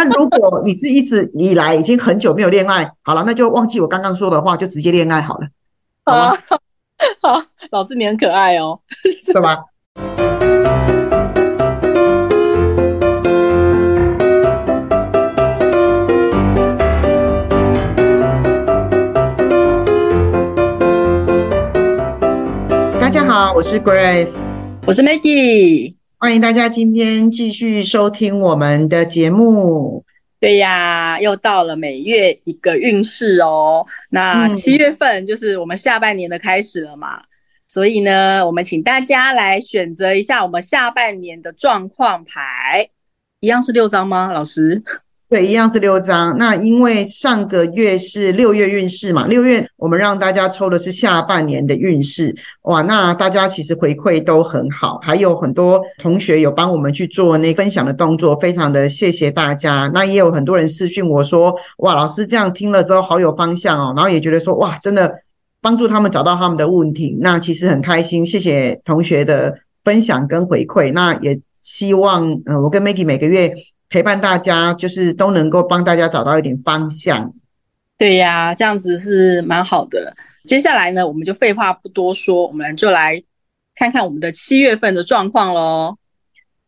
[0.00, 5.48] 但如果你是一直以来已经很久没有恋爱，好了，那就忘记我刚刚说的话，就直接恋爱好了，
[6.04, 6.38] 好吗？
[7.20, 7.42] 好，
[7.72, 8.78] 老师你很可爱哦，
[9.26, 9.56] 是吧？
[23.00, 24.46] 大家好，我是 Grace，
[24.86, 30.04] 我是 Maggie，欢迎大家今天继续收听我们的节目。
[30.40, 33.86] 对呀，又到了每月一个运势哦。
[34.10, 37.22] 那七月份就是我们下半年的开始了嘛，
[37.68, 42.90] 所以呢，我们请大家来选择一下我们下半年的状况牌，
[43.38, 44.32] 一样是六张吗？
[44.32, 44.82] 老师？
[45.28, 46.38] 对，一样是六张。
[46.38, 52.34] 那因为上个月是六月运势嘛，六月我们让大家抽的是下半年的运势。
[52.62, 59.90] 哇，那大家其实回馈都很好，还有很多同学有帮我们去做那分享的动作，非常的谢谢大家。
[59.92, 65.12] 那也有很多人私讯我说，哇，老师这样听了之后好有方向哦，然后也觉得说，哇，真的
[65.60, 67.18] 帮助他们找到他们的问题。
[67.20, 70.90] 那其实很开心，谢谢同学的分享跟回馈。
[70.90, 73.52] 那也希望，嗯，我跟 Maggie 每个月。
[73.88, 77.32] 陪伴大家，就是都能够帮大家找到一点方向。
[77.96, 80.14] 对呀，这样子是蛮好的。
[80.44, 83.22] 接下来呢，我们就废话不多说，我们就来
[83.74, 85.96] 看看我们的七月份的状况喽。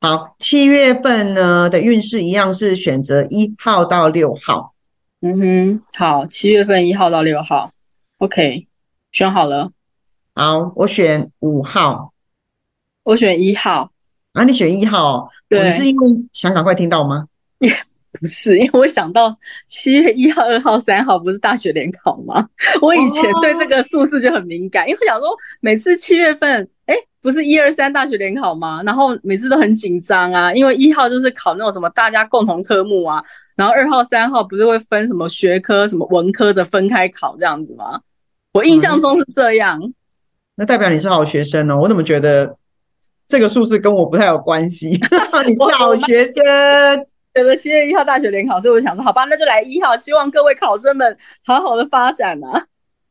[0.00, 4.74] 好，七月份呢的运势一样是选择一号到六号。
[5.20, 7.70] 嗯哼，好，七月份一号到六号
[8.18, 8.66] ，OK，
[9.12, 9.70] 选好了。
[10.34, 12.12] 好，我选五号。
[13.02, 13.90] 我选一号。
[14.32, 17.26] 啊，你选一号，你是因为想赶快听到吗？
[17.58, 17.68] 也
[18.12, 22.48] 不是，因为我想到七月一号、二号、三号不是大学联考吗？
[22.82, 25.28] 我以前对这个数字就很敏感，因为我想说
[25.60, 28.82] 每次七月份，哎，不是一二三大学联考吗？
[28.84, 33.22] 然后每次都很紧张啊，因为一号就是考那种什么大家共同科目啊，
[33.56, 38.00] 然后二号、三号不是会分什么学科、什么文科的分开考这样子吗？
[38.52, 39.92] 我印象中是这样。
[40.56, 42.56] 那代表你是好学生哦，我怎么觉得？
[43.30, 44.88] 这个数字跟我不太有关系，
[45.46, 46.44] 你是好学生。
[47.34, 52.66] 有的七月一号大学联考，所以我想说，好吧，那就来一号，希望各位考生们好好的发展啊，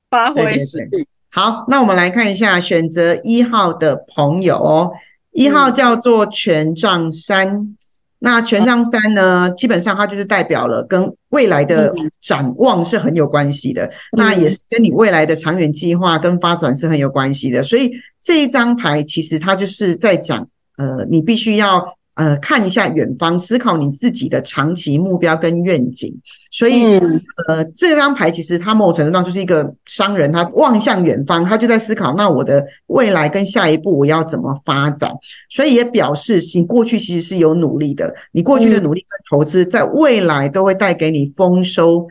[0.09, 1.07] 发挥实力。
[1.31, 4.91] 好，那我们来看一下选择一号的朋友哦，
[5.31, 7.77] 一号叫做权杖三。
[8.19, 17.63] 那权杖三呢，基本上它就是代表了跟未来的展望是很有关系的，那也是跟你未来的长远计划跟发展是很有关系的。
[17.63, 17.91] 所以
[18.21, 20.47] 这一张牌其实它就是在讲，
[20.77, 21.97] 呃，你必须要。
[22.19, 26.19] 呃，看一下远方，思考你自己的长期目标跟愿景。
[26.51, 26.83] 所以，
[27.47, 35.13] 呃，这张牌其实它某种程度上就是一个商人，他望向远方，他就在思考，那我的未来跟下一步我要怎么发展。
[35.49, 42.05] 所以也表示你过去其实是有努力的，你过去的努力跟投资，在未来都会带给你丰收。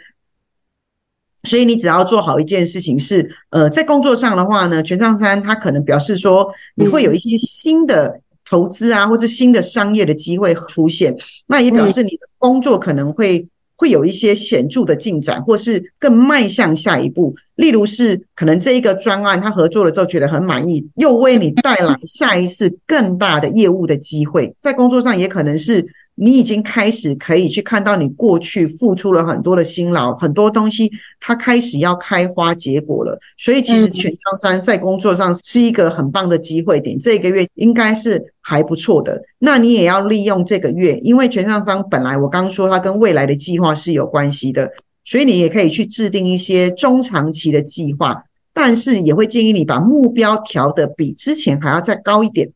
[1.42, 8.22] 所以你只要做好一件事情，是呃，在工作上的话呢，权杖三它可能表示说你会有一些新的。
[8.48, 11.16] 投资啊，或者新的商业的机会出现，
[11.46, 17.34] 那也表示你的工作可能会会有一些显著的进展，或是更迈向下一步。
[17.54, 24.54] 例如是可能这一个专案他合作了之后觉得很满意，又为你带来下一次更大的业务的机会。
[24.60, 25.86] 在工作上也可能是。
[26.20, 30.90] 你已经开始可以去看到你过去付出了很多的辛劳，很多东西
[31.20, 33.18] 它开始要开花结果了。
[33.36, 39.22] 所以其实全张三在工作上是一个很棒的机会点，这个月应该是还不错的。
[39.38, 44.72] 那你也要利用这个月，因为全上商本来我刚说它跟未来的计划是有关系的，
[45.04, 52.50] 所以你也可以去制定一些中长期的计划，但是也会建议你把目标调的比之前还要再高一点。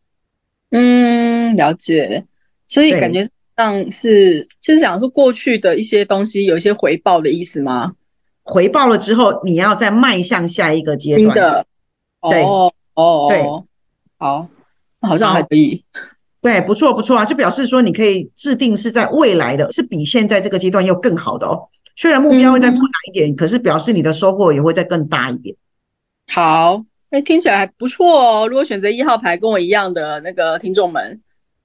[0.71, 2.25] 嗯，了解。
[2.67, 3.25] 所以感觉。
[3.57, 7.93] 像是就是讲说过去的一些东西有一些回报的意思吗？
[8.45, 11.37] 回报了之后，你要再迈向下一个阶段。
[11.37, 11.67] 的，
[12.29, 13.43] 对，哦，对，
[14.19, 14.49] 好，
[15.01, 15.85] 好像还可以。
[16.41, 21.69] 对，不错不错啊，就表示说你可以制定是在未来的，是比现在这个阶段又更好的哦。
[21.95, 25.55] 虽然目标会再困难一点，可是表示你的收获也会再更大一点。
[26.29, 28.49] 好，哎，听起来还不错哦。
[28.49, 31.21] 如果选择一号牌跟我一样的那个听众们。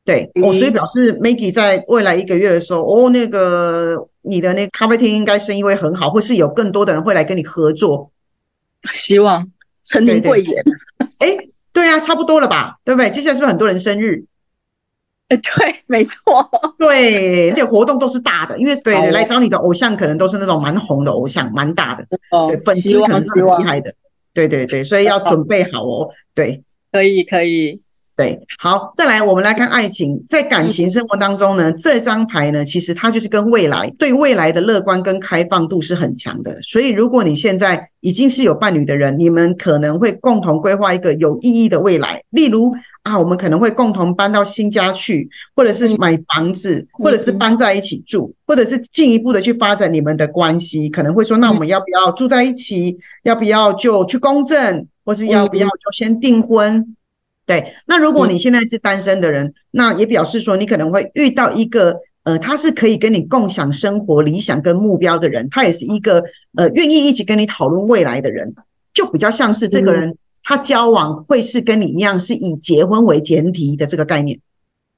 [0.08, 8.10] 对，我所以表示 Maggie 在未来一个月的时候，哦，那个你的那咖啡厅应该生意会很好，或是有更多的人会来跟你合作。
[8.94, 9.46] 希望
[9.84, 10.64] 成年贵言。
[11.18, 11.38] 哎，
[11.74, 12.78] 对啊，差不多了吧？
[12.86, 13.10] 对不对？
[13.10, 14.24] 接下来是不是很多人生日？
[15.28, 16.50] 哎，对， 没错，
[16.80, 22.08] 对，而且活动都是大的，因为对对，来找你的偶像可能都是那种蛮红的偶像，蛮大的，
[22.48, 23.94] 对，粉丝可能是很厉害的。
[24.34, 26.08] 对对对，所以要准备好哦。
[26.34, 26.64] 对，
[26.94, 27.82] 可以可以。
[28.18, 36.60] 对，好，再来，我们来看爱情，在感情生活当中呢，这张牌呢，其实它就是跟未来对未来的乐观跟开放度是很强的。
[36.64, 42.24] 所以，如果你现在已经是有伴侣的人，你们可能会共同规划一个有意义的未来。
[42.32, 42.74] 例如
[43.04, 50.90] 啊，我们可能会共同搬到新家去，或者是买房子，或者是搬在一起住，或者是进一步的去发展你们的关系。
[50.90, 52.98] 可能会说，那我们要不要住在一起？
[53.22, 54.88] 要不要就去公证？
[55.06, 56.96] 或是要不要就先订婚？
[57.48, 66.22] 对，那如果你现在是单身的人，那也表示说你可能会遇到一个呃，他是可以跟你共享生活理想跟目标的人，他也是一个
[66.58, 68.54] 呃愿意一起跟你讨论未来的人，
[68.94, 74.38] 就比较像是这个人他交往会是跟你一样是以结婚为前提的这个概念。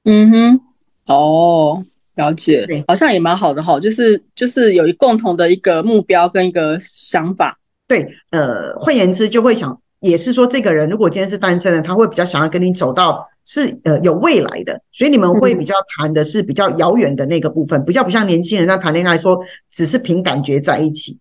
[0.02, 0.60] 嗯哼，
[1.06, 1.84] 哦，
[2.16, 7.60] 了解，好像也蛮好的哈，就是就是有一共同的一个目标跟一个想法。
[7.86, 9.80] 对，呃，换言之就会想。
[10.00, 19.38] 也是说，这个人如果今天是单身的，他会比较想要跟你走到是呃有未来的，所以你们会比较谈的是比较遥远的那个部分，比较不像年轻人在谈恋爱说
[19.70, 21.18] 只是凭感觉在一起。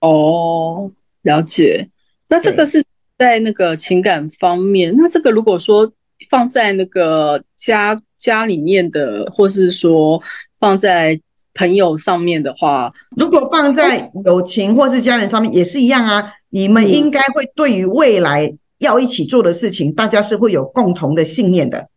[0.00, 0.90] 哦，
[1.22, 1.88] 了解。
[2.28, 2.84] 那这个是
[3.18, 5.92] 在那个情感方面，那这个如果说
[6.28, 10.20] 放在那个家家里面的，或是说
[10.58, 11.20] 放在
[11.54, 16.32] 朋友上面的话，如果放在友情或是家人上面也是一样啊。
[16.54, 21.88] 你们应该会对于未来要一起做的事情，大家是会有共同的信念的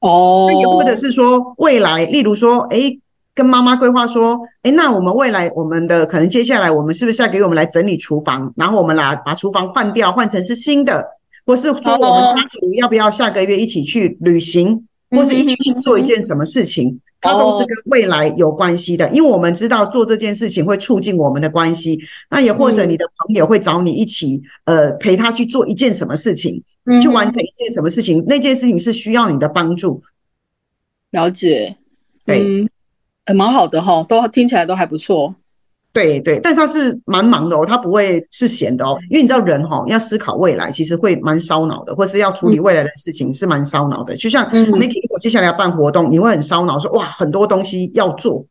[0.00, 0.50] 哦。
[0.58, 2.98] 也或者是说未来，例如说，哎，
[3.36, 11.06] 跟妈妈规划说，哎，那我们未来我们的可能接下来我们是不是下个月我们来整理厨房，然后我们来把厨房换掉，换成是新的，
[11.46, 16.98] 或是说我们家族要不要下个月一起去旅行，或是一起去做一件什么事情？
[17.24, 21.98] 它都是跟未来有关系的，因为我们知道做这件事情会促进我们的关系。
[22.28, 26.62] 那也或者你的朋友会找你一起，呃，陪他去做一件什么事情，
[27.00, 30.02] 去完成一件什么事情，那件事情是需要你的帮助。
[31.12, 31.78] 了解，
[32.26, 32.68] 对，
[33.34, 35.34] 蛮好的哈，都听起来都还不错。
[35.94, 44.16] 对对，但他是蛮忙的哦，他不会是闲的哦，因为你知道人哈要思考未来，其实会蛮烧脑的，或是要处理未来的事情是蛮烧脑的。
[44.16, 48.44] 就像 Maggie，如果接下来要办活动，你会很烧脑，说哇很多东西要做。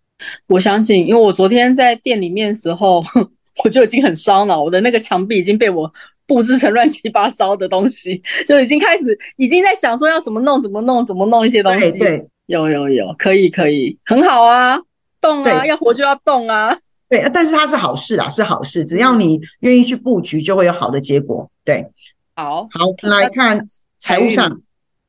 [0.47, 3.03] 我相信，因为我昨天在店里面的时候，
[3.65, 5.91] 我就已经很烧脑，我的那个墙壁已经被我
[6.25, 11.91] 布置成乱七八糟的东西，就已经开始已经在想说要怎么弄，怎么弄，怎么弄一些东西。
[11.99, 14.79] 对，有有有，可以可以，很好啊，
[15.19, 16.77] 动啊，要活就要动啊。
[17.13, 18.85] 对，但是它是好事啊，是好事。
[18.85, 21.51] 只要你愿意去布局，就会有好的结果。
[21.63, 21.91] 对，
[22.33, 23.67] 好，好来看
[23.99, 24.61] 财务上，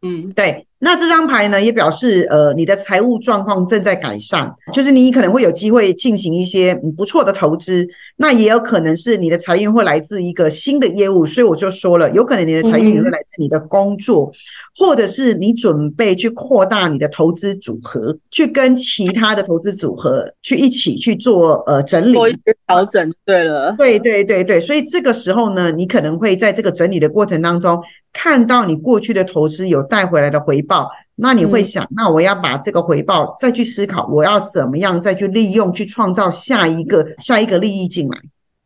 [0.03, 0.67] 嗯，对。
[0.85, 7.89] 那这张牌呢，也表示呃，你的财务状况正在改善，就是你可能会有机会进行一些不错的投资。
[8.17, 14.31] 那也有可能是你的财运会来自一个新的业务，所以我就说了，有可能你的财运也会来自你的工作，
[14.77, 23.11] 或者是你准备去扩大你的投资组合，去跟其他的投资组合去一起去做呃整理，做一些调整。
[23.25, 27.83] 对了，对对对对，所以这个时候呢，你可能会在这个整理的过程当中。
[28.17, 30.74] 看到你过去的投资有带回来的回报，
[31.17, 38.19] 那你会想，那我要把这个回报再去思考，我要怎么样再去利用，去创造下一个下一个利益进来。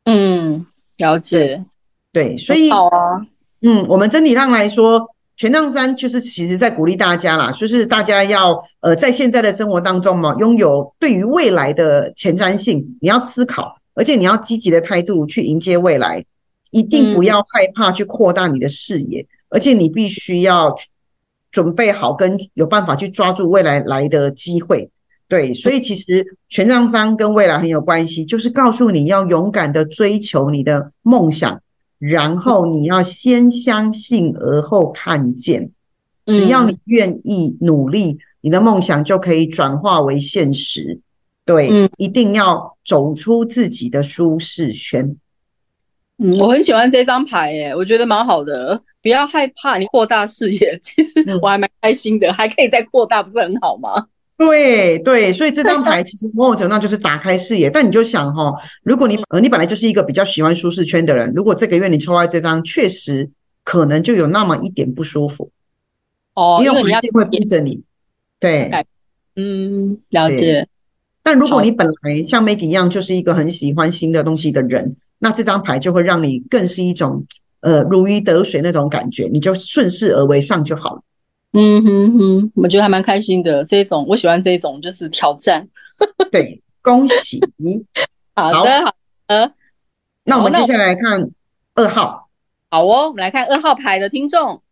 [0.04, 0.66] 嗯，
[0.96, 1.64] 了解。
[2.12, 3.26] 对，所以好啊。
[3.60, 16.24] 嗯，我们整体上来说，权杖三就是其实在鼓励大家啦，就是大家要呃在现在的生活当中嘛，拥有对于未来的前瞻性，你要思考，而且你要积极的态度去迎接未来，
[16.70, 19.26] 一定不要害怕去扩大你的视野。
[19.50, 20.76] 而且你必须要
[21.50, 24.90] 准备好，跟有办法去抓住未来来的机会，
[25.28, 31.60] 对，所以其实权杖三跟未来很有关系，就是告诉你要勇敢的追求你的梦想，
[31.98, 35.72] 然后你要先相信，而后看见，
[36.26, 41.00] 只要你愿意努力，你的梦想就可以转化为现实，
[41.44, 45.16] 对，一定要走出自己的舒适圈。
[46.18, 48.82] 嗯，我很喜欢这张牌，耶，我觉得蛮好的。
[49.00, 54.06] 不要害怕，你扩大视野， 其实我还蛮开心的，还可以再扩大，不是很好吗？
[54.36, 57.70] 对对，所以这张 牌其实某种程度上就是打开视野。
[57.70, 63.30] 但你就想哈，如果你呃你本来就是一个比较喜欢舒适圈的人，如果这个月你抽到这张，确实
[63.64, 65.50] 可能就有那么一点不舒服
[66.34, 67.82] 哦，因为环境会逼着你。
[68.40, 68.70] 对，
[69.36, 70.68] 嗯，了解。
[71.22, 77.26] 但如果你本来像 Maggie 一样，就是一个很喜欢新的东西的人，那这张牌就会让你更是一种。
[77.60, 81.02] 呃，如鱼得水那种感觉，你就顺势而为上就好了。
[81.54, 83.64] 嗯哼哼，我觉得还蛮开心的。
[83.64, 85.66] 这种我喜欢这种，就是挑战。
[86.30, 87.84] 对，恭喜你。
[88.36, 88.94] 好的，好
[89.26, 89.52] 的。
[90.22, 91.28] 那我们接下来看
[91.74, 92.28] 二号。
[92.70, 94.62] 好哦，我们来看二号牌的听众。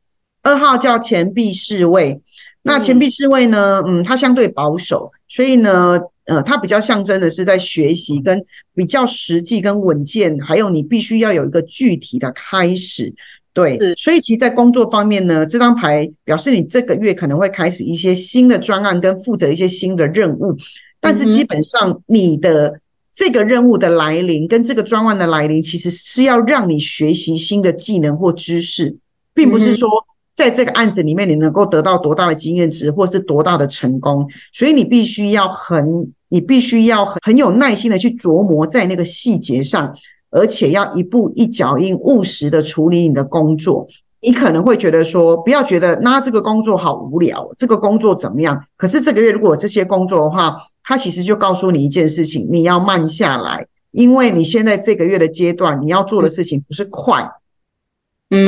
[0.44, 2.22] 二号叫钱币侍卫，
[2.62, 13.14] 那钱币侍卫呢，嗯，它相对保守，所以呢，呃，它比较象征的是在学习跟比较实际跟稳健，还有你必须要有一个具体的开始。
[13.52, 20.59] 对，所以其实，在工作方面呢，这张牌表示你这个月可能会开始一些新的专案，跟负责一些新的任务。
[21.00, 22.80] 但是基本上，你的
[23.14, 28.99] 这个任务的来临跟这个专案的来临，其实是要让你学习新的技能或知识，
[29.33, 29.88] 并不是说
[30.35, 34.28] 在这个案子里面你能够得到多大的经验值，或是多大的成功。
[34.52, 39.97] 所以你必须要很，你必须要很很有耐心的去琢磨在那个细节上。
[40.28, 43.87] 而且要一步一脚印，务实的处理你的工作。
[44.21, 48.66] 你可能会觉得说，不要觉得那这个工作好无聊，这个工作怎么样？
[48.76, 57.30] 可是这个月如果这些工作的话，它其实就告诉你一件事情：你要慢下来，因为你现在这个月的阶段，你要做的事情不是快，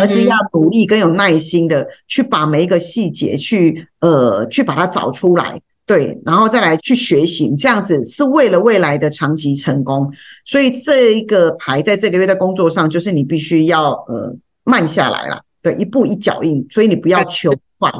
[0.00, 5.62] 而是要努力跟有耐心的去把每一个细节去呃去把它找出来。
[5.88, 10.12] 对，然后再来去学习，这样子是为了未来的长期成功。
[10.44, 16.66] 所以这一个牌在这个月在工作上，就是你必须要呃慢下来了，对，一步一脚印。
[16.68, 17.90] 所以你不要求快，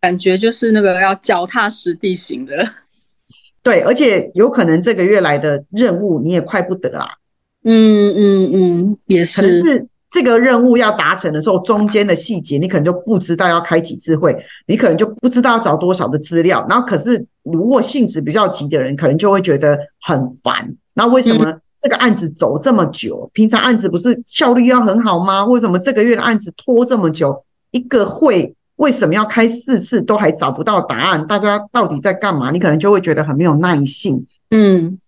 [0.00, 2.68] 感觉就是那个要脚踏实地型的。
[3.62, 7.18] 对，而且有可能这个月来的任务你也快不得啦。
[7.62, 9.40] 嗯嗯嗯，也是。
[9.40, 9.86] 可能是。
[10.16, 14.34] 这个任务要达成的时候，中间的细节你可能就不知道要开几次会，
[14.66, 16.64] 你可能就不知道要找多少的资料。
[16.70, 20.74] 然后，可是如果性子比较急的人，可能就会觉得很烦。
[20.94, 23.30] 那为什么这个案子走这么久？
[23.34, 25.44] 平常案子不是效率要很好吗？
[25.44, 27.44] 为什么这个月的案子拖这么久？
[27.72, 31.26] 一个会为什么要开四次都还找不到答案？
[31.26, 32.50] 大家到底在干嘛？
[32.52, 34.26] 你可能就会觉得很没有耐性。
[34.48, 34.98] 嗯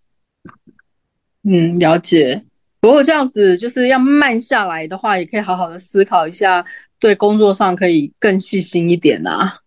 [1.45, 2.45] 嗯，了解。
[2.81, 6.65] 不过这样子就是要慢下来的话，也可以好好的思考一下，
[7.01, 9.59] 对工作上可以更细心一点啊。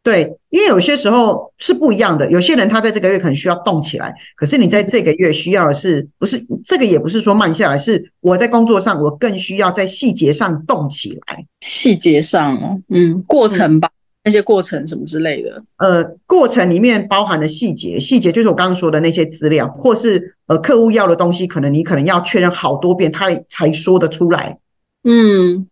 [0.00, 2.30] 对，因为有些时候是不一样的。
[2.30, 6.86] 有些人他在这个月可能需要动起来，可是你在这个月需要的是不是这个？
[6.86, 11.44] 也不是说慢下来，是我在工作上我更需要在细节上动起来。
[11.60, 13.90] 细节上，嗯，过程吧。
[14.28, 24.58] 那些过程什么之类的，呃，过程里面包含的细节，细节就是我刚刚说的那些资料，或是呃客户要的东西，可能你可能要确认好多遍，他才说得出来。
[25.04, 25.66] 嗯，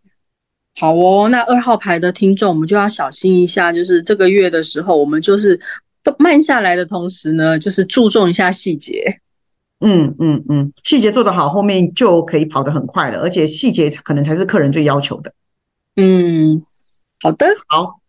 [0.74, 5.60] 好哦，那二号牌的听众，我们就要小心一下，就是这个月的时候，我们就是
[6.02, 9.20] 都慢下来的同时呢，就是注重一下细节。
[9.80, 15.34] 嗯嗯嗯，细节做得好，后面就可以跑得很快了，而且细节可能才是客人最要求的。
[15.96, 16.62] 嗯，
[17.20, 18.00] 好的，好。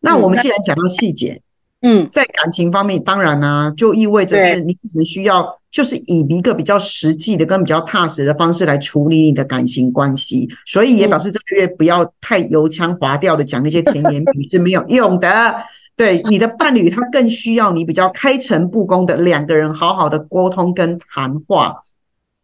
[0.00, 1.42] 那我们既然讲到细节，
[1.82, 15.64] 嗯，在感情方面，当然呢，就意味着是你可能需要，就是以一个比较实际的跟比较踏实的方式来处理你的感情关系，所以也表示这个月不要太油腔滑调的讲那些甜言蜜语是没有用的。
[15.96, 21.82] 对你的伴侣，他更需要你比较开诚布公的两个人好好的沟通跟谈话。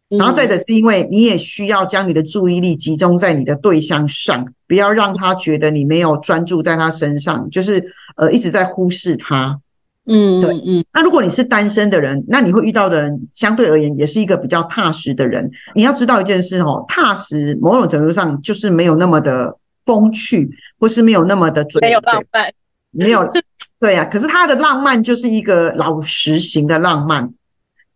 [0.09, 9.59] 然后再者是因为你也需要将你的注意力集中在你的对象上，不要让他觉得你没有专注在他身上，就是呃一直在忽视他。
[10.05, 10.85] 嗯，对，嗯。
[10.93, 15.51] 那如果你是单身的人，那你会遇到的人相对而言也是一个比较踏实的人。
[15.75, 22.53] 你要知道一件事哦，踏实某种程度上就是没有那么的风趣，或是没有那么的准，没有浪漫，
[22.91, 23.29] 没有
[23.79, 24.05] 对呀。
[24.05, 27.33] 可是他的浪漫就是一个老实型的浪漫。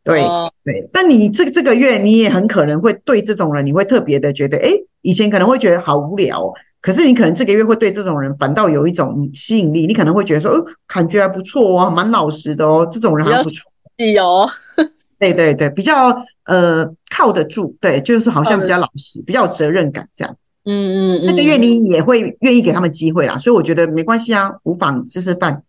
[0.03, 0.21] 对
[0.63, 14.49] 对，但你这这个月你也很可能会对这种人，你会特别的觉得，哎，以前可能会觉得好无聊，可是你可能这个月会对这种人反倒有一种吸引力，你可能会觉得说，哦，感觉还不错哦，蛮老实的哦，这种人还不错，有，
[15.19, 25.61] 对对对，比较呃靠得住，对，就是好像比较老实，比较有责任感这样，嗯嗯，那个月你也会愿意给他们机会啦，所以我觉得没关系啊，无妨吃吃饭，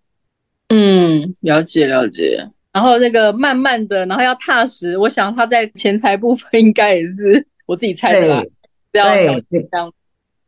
[0.68, 2.48] 嗯，了解了解。
[2.72, 4.96] 然后那个慢慢的，然后要踏实。
[4.96, 8.42] 我想他在钱财部分应该也是 我自己猜的啦，
[8.90, 9.92] 对对这样。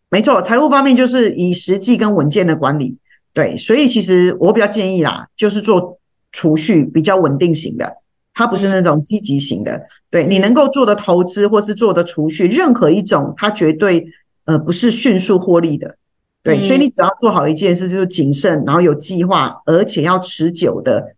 [0.09, 2.97] 没错，财务方面就是以实际跟稳健的管理。
[3.33, 5.99] 对，所以其实我比较建议啦，就是做
[6.33, 7.97] 储蓄比较稳定型的，
[8.33, 9.83] 它不是那种积极型的。
[10.11, 14.07] 对你能够做的投资或是做的储蓄，任何一种，它绝对
[14.45, 15.97] 呃不是迅速获利的。
[16.43, 21.17] 对，所以你只要做好一件事，就是谨慎，然后有计划，而且要持久的。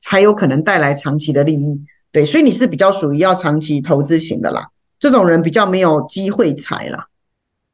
[0.00, 4.68] 才有可能带来长期的利益，对，所以你是比较属于要长期投资型的啦。
[4.98, 7.06] 这种人比较没有机会财啦。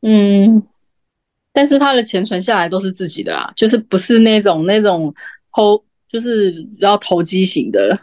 [0.02, 0.62] 嗯，
[1.52, 5.14] 但是他的钱存下来都是自己的啊，就是不是那种那种
[5.54, 7.98] 投，就是要投机型的。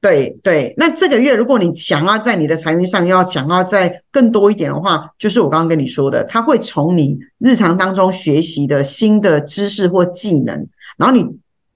[0.00, 10.68] 对对，那这个月如果你想要在你的财运上要想要再更多一点的话，就是我刚刚跟你说的，他会从你日常当中学习的新的知识或技能，
[10.98, 11.24] 然后你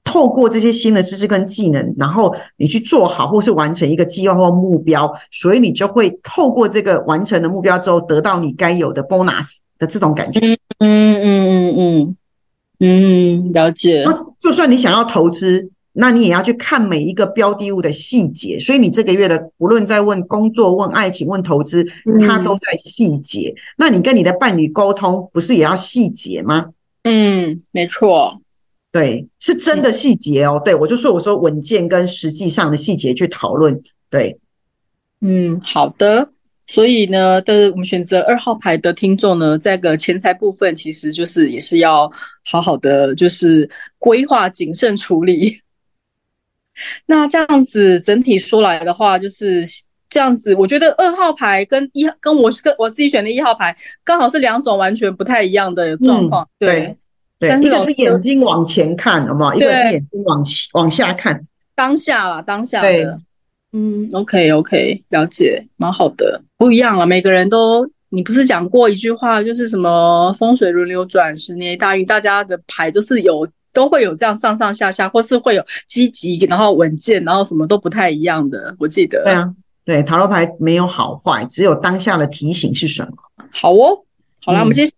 [0.09, 9.47] 透过这些新的知识跟技能，然后你去做好或是完成一个计划或目标，所以你就会透过这个完成的目标之后，得到你该有的 bonus
[9.79, 10.41] 的这种感觉。
[10.41, 12.17] 嗯嗯嗯嗯
[12.81, 14.05] 嗯，了解。
[14.41, 15.71] 就算你想要投资。
[16.01, 21.85] 那你也要去看每一个标的物的细节，所以你这个月的不论在问工作、问爱情、问投资，
[22.21, 23.53] 它都在细节。
[23.77, 26.67] 那你跟你的伴侣沟通，不是也要细节吗？
[27.03, 28.41] 嗯，没错，
[28.91, 30.61] 对，是真的细节哦。
[30.65, 33.83] 对我就说，我说稳健跟实际上的细节去讨论。
[34.09, 34.39] 对，
[35.21, 36.31] 嗯，好的。
[36.67, 42.11] 所以呢，的我们选择二号牌的听众呢，在个钱财部分，其实就是也是要
[42.45, 43.69] 好好的，就是
[43.99, 45.59] 规划、谨慎处理。
[47.07, 49.65] 那这样子整体说来的话，就是
[50.11, 50.55] 这样子。
[50.57, 56.47] 我觉得二号牌跟一跟我跟我自己选的一号牌，刚好是两种完全不太一样的状况。
[56.59, 56.95] 对
[57.39, 59.55] 对，一个是眼睛往前看，好不好？
[59.55, 61.43] 一个是眼睛往往下看，
[61.75, 63.19] 当下啦，当下的。
[63.73, 66.43] 嗯，OK OK，了解，蛮好的。
[66.57, 73.47] 不一样了，每个人都，你不是讲过一句话，就是什么风水轮流转，十年大运，大家的牌都是有。
[73.71, 78.75] 都会有这样上上下下，或是会有积极，然后稳健，然后什么都不太一样的。
[78.81, 79.55] 我记得，对啊，
[79.85, 83.13] 对塔罗牌没有好坏，只有当下的提醒是什么。
[83.53, 84.03] 好哦，
[84.41, 84.93] 好啦，我们先下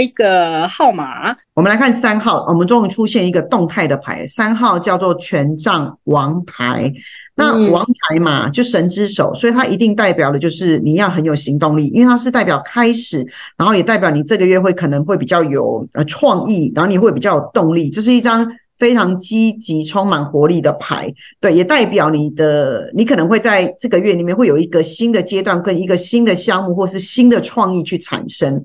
[0.00, 2.44] 一个号码，我们来看三号。
[2.48, 6.92] 我们终于出现一个动态的牌，三号叫做权杖王牌。
[7.34, 13.26] 那王牌嘛，就神之手，所以它一定代表的就是你要很有行动力，因为它是代表开始，
[13.56, 17.88] 然后也代表你这个月会可能会比较有呃创意，然后你会比较有动力。
[17.88, 28.62] 这是一张非常积极、充满活力的牌，对，也代表你的你可能会在这个月里面会有一个新的阶段，跟一个新的项目或是新的创意去产生。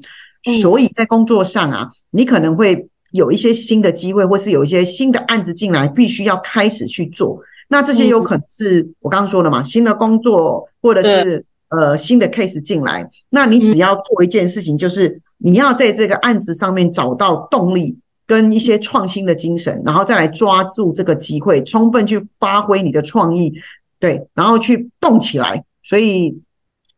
[0.53, 7.39] 所以在工作上啊，你可能会有一些新的机会，或是有一些新的案子进来，必须要开始去做。
[7.69, 23.53] 那这些有可能是我刚刚说的嘛，新的工作或者是呃新的 case 进来，那你只要做一件事情，就是你要在这个案子上面找到动力跟一些创新的精神，然后再来抓住这个机会，充分去发挥你的创意，
[23.99, 26.39] 对，然后去动起来，所以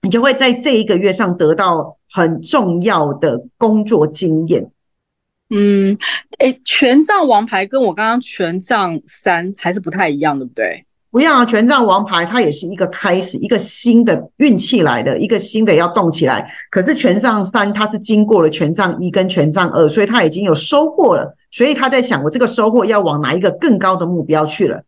[0.01, 4.71] 你就会在这一个月上得到很重要的工作经验。
[5.49, 5.97] 嗯，
[6.38, 10.85] 哎，权杖王牌跟我刚刚权杖三还是不太一样，对不对？
[11.12, 16.53] 不要啊，权杖王牌它也是一个开始，一个新的运气来的，一个新的要动起来。
[16.69, 24.83] 可是权杖三它是经过了权杖一跟权杖二，所以它已经有收获了，所以他在想，我这个收获要往哪一个更高的目标去了？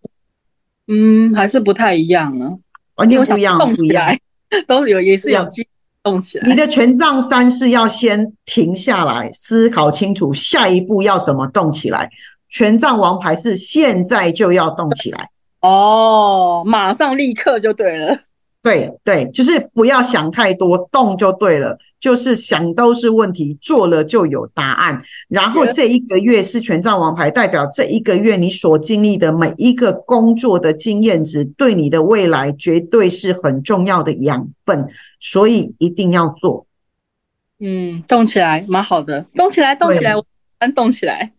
[0.88, 2.60] 嗯，还是不太一样呢，
[2.98, 4.16] 完全不一样，不一样，
[4.68, 5.68] 都有也是有机。
[6.04, 6.50] 动起来！
[6.50, 12.10] 你的权杖三是要先停下来思考清楚下一步要怎么动起来。
[12.50, 15.30] 权杖王牌是现在就要动起来
[15.62, 18.18] 哦，马上立刻就对了。
[18.64, 21.78] 对对，就是不要想太多，动就对了。
[22.00, 25.04] 就是想都是问题，做了就有答案。
[25.28, 34.90] 然后这一个月是权杖王牌，代表这一个月你所经历的每一个工作的经验值，对你的未来绝对是很重要的养分。
[35.20, 36.68] 所以一定要做。
[37.60, 39.26] 嗯，动起来，蛮好的。
[39.36, 40.14] 动起来，动起来，
[40.76, 41.32] 动起来。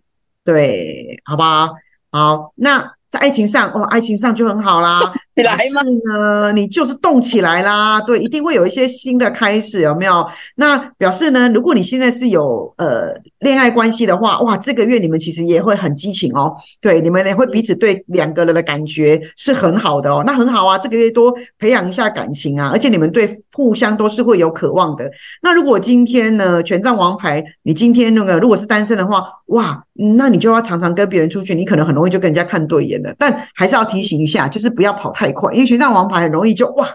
[0.44, 1.74] 对，好不好？
[2.10, 2.94] 好，那。
[3.12, 5.12] 在爱情上，哦，爱情上就很好啦。
[5.36, 5.82] 来吗？
[6.10, 8.00] 呢，你就是动起来啦。
[8.00, 10.26] 对，一定会有一些新的开始，有没有？
[10.56, 16.54] 那表示呢，如果你现在是有呃恋爱关系的话，哇，这个月你们其实也会很激情哦。
[16.80, 20.22] 对，你们也会彼此对两个人的感觉是很好的哦。
[20.24, 25.10] 那很好啊，这个月多培养一下感情啊，而且你们对互相都是会有渴望的。
[25.42, 33.02] 那如果今天呢，权杖王牌，你今天那个如果是单身的话，哇，那你就要常常跟别人出去，你可能很容易就跟人家看对眼。
[33.18, 36.86] 但还是要提醒一下，就是不要跑太快，因为权杖王牌很容易就哇，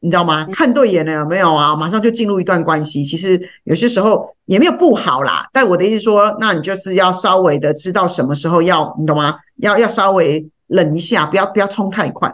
[0.00, 0.46] 你知道吗？
[0.52, 1.74] 看对眼了有没有啊？
[1.74, 3.04] 马上就进入一段关系。
[3.04, 5.48] 其实有些时候也没有不好啦。
[5.52, 9.36] 但我的意思说，那你就是要稍微的知道什么时候要，你懂吗？
[9.56, 12.32] 要要稍微冷一下，不要不要冲太快。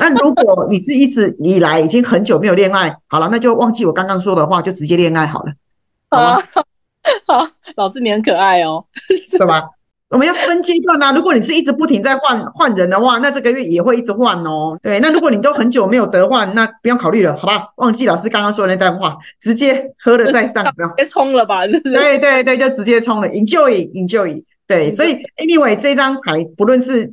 [0.00, 5.52] 那如果你是一直以来已经很久没有恋爱，好了，那就忘记我刚刚说的话，就直接恋爱好了，
[6.10, 6.42] 好吗？
[7.26, 8.84] 好，老师你很可爱哦，
[9.30, 9.62] 是吧？
[10.10, 11.12] 我们要分阶段啊！
[11.12, 14.76] 如果你是一直不停在换换人的话，那这个月也会一直换哦。
[14.82, 17.68] 对，那如果你都很久没有得换，那不用考虑了，好吧？
[17.76, 21.64] 忘记老师刚刚说的那段话，直接喝了再上，不要别冲了吧？
[21.66, 24.44] 对对对，就直接冲了，enjoy enjoy。
[24.66, 27.12] 对，所以 anyway 这张牌不论是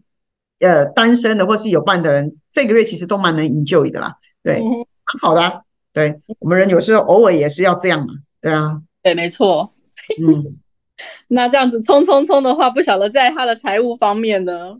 [0.59, 5.61] 呃单身的或是有伴的人，这个月其实都蛮能 enjoy 的啦，对，蛮好的、啊。
[5.93, 9.71] 对我们人有时候偶尔也是要这样嘛，对啊，对，没错。
[10.19, 10.57] 嗯，
[11.29, 14.77] 那这样子冲冲冲的话，不晓得在他的财务方面呢？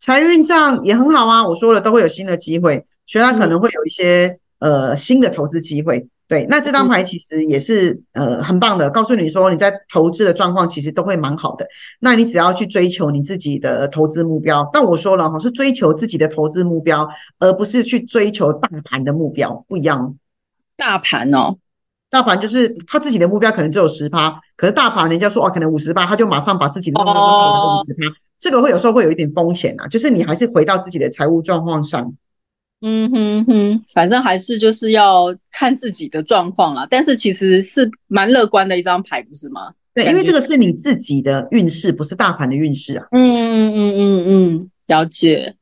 [0.00, 6.08] 财运上也很好啊，我说了都会有新的机会，所以他可能会有一些、呃新的投资机会。
[6.26, 11.66] 对，那这张牌其实也是呃很棒的，告诉你说你在投资的状况其实都会蛮好的。
[12.00, 17.06] 那你只要去追求你自己的投资目标，但我说了哈，是追求自己的投资目标，
[17.38, 20.16] 而不是去追求大盘的目标，不一样。
[20.76, 21.58] 大盘哦，
[22.14, 28.02] 大盘就是他自己的目标可能只有十趴，可是大盘人家说哦可能五十趴，他就马上把自己的弄到哦五十趴，
[28.38, 32.14] 这个会有时候会有一点风险啊，就是你还是回到自己的财务状况上。
[32.82, 36.86] 嗯哼哼，反正还是就是要看自己的状况啦。
[36.88, 39.72] 但是其实是蛮乐观的一张牌，不是吗？
[39.92, 43.06] 对，因为这个是你自己的运势，不是大盘的运势啊。
[43.10, 45.56] 嗯嗯嗯嗯嗯，了解。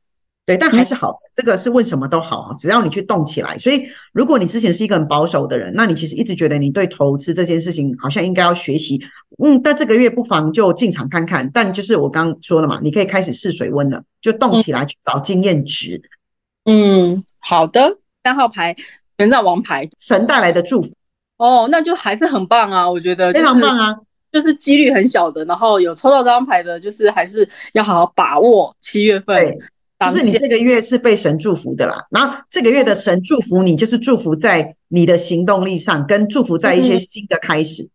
[0.45, 3.57] 对，但嗯还是好的，这个是问什么都好啊，只要你去动起来。
[3.59, 9.01] 所以，如果你之前是一个很保守的人，那你其实一直觉得你对投资这件事情好像应该要学习，
[9.39, 11.51] 嗯，但这个月不妨就进场看看。
[11.55, 16.03] 但就是我刚刚说了嘛，你可以开始试水温了，就动起来去找经验值，
[16.65, 17.99] 嗯，好的。
[18.25, 18.77] 三号牌
[19.19, 20.89] 权杖王牌神带来的祝福
[21.39, 23.97] 哦，那就还是很棒啊，我觉得、非常棒，啊。
[24.31, 29.37] 就是几率很小的，然后有抽到这张牌的，就是还是要好好把握七月份
[30.11, 32.07] 就是你这个月是被神祝福的啦。
[32.11, 37.89] 然后这个月的神祝福你，就是祝福在你的行动力上，跟祝福在一些嗯新的开始。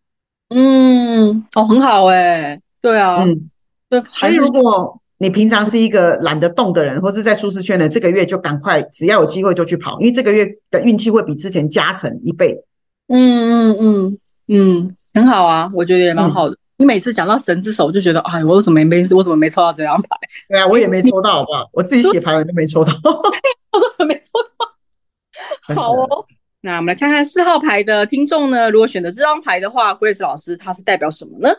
[0.50, 3.50] 嗯，哦，很好哎，对啊，嗯，
[3.90, 12.64] 对，所以如果你平常是一个懒得动的人，或是在舒适圈的，这个月就赶快，只要有机会就去跑，因为这个月的运气会比之前加成一倍。
[13.08, 14.18] 嗯嗯嗯
[14.48, 16.58] 嗯，很好啊，我觉得也蛮好的。
[16.78, 20.08] 你每次讲到神之手，我就觉得，哎，我为什么没我怎么没抽到这张牌？
[20.48, 21.68] 对啊，我也没 抽到，好不好？
[21.74, 22.94] 我自己写牌我都没抽到。
[23.04, 24.30] 我怎么没抽
[25.68, 25.76] 到？
[25.76, 26.26] 好哦，
[26.62, 31.50] 那我们来看看四号牌的听众呢，如果选择这张牌的话，Grace 老师他是代表什么呢？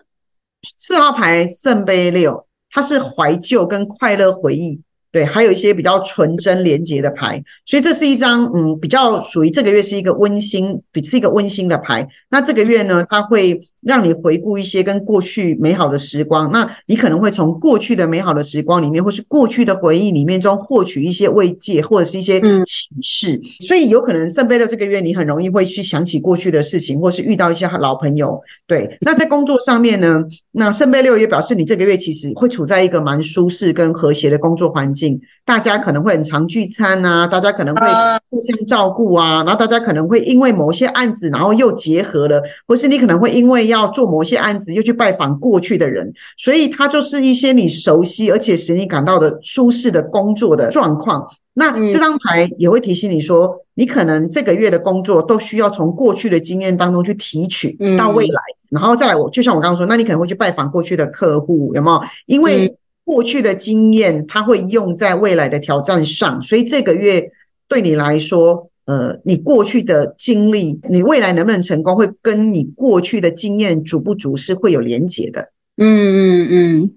[0.77, 12.07] 四号牌圣杯六，它是怀旧跟快乐回忆，对，还有一些比较纯真廉洁的牌，所以这是一张嗯比较属于这个月是一个温馨，比是一个温馨的牌。
[12.29, 23.41] 那这个月呢，它会让你回顾一些跟过去美好的时光，那你可能会从过去的美好的时光里面，或是过去的回忆里面中获取一些慰藉，或者是一些嗯启示。
[23.67, 28.43] 所以有可能圣杯六这个月你很容易会去想起过去的事情，或是遇到一些老朋友。
[28.67, 35.08] 对，那在工作上面呢，那圣杯六也表示你这个月其实会处在一个蛮舒适跟和谐的工作环境，
[35.45, 38.19] 大家可能会很常聚餐啊，大家可能会啊。
[38.31, 51.27] 互相照顾啊，然后大家可能会因为某些案子，然后又结合了，或是你可能会因为要做某些案子，又去拜访过去的人，所以它就是一些你熟悉而且使你感到的舒适的工作的状况。
[51.55, 51.89] 那嗯。
[51.89, 57.97] 这张牌也会提醒你说，你可能这个月的工作都需要从过去的经验当中去提取嗯。
[57.97, 62.03] 到未来，然后再来我就像我刚刚说，那你可能会去拜访过去的客户，有没有？
[62.27, 62.77] 因为
[63.09, 67.31] 过去的经验它会用在未来的挑战上，所以这个月
[67.67, 75.49] 对你来说，呃，你过去的经历，你未来能不能成功，会跟你过去的经验足不足是会有连结的。
[75.79, 76.91] 嗯嗯嗯，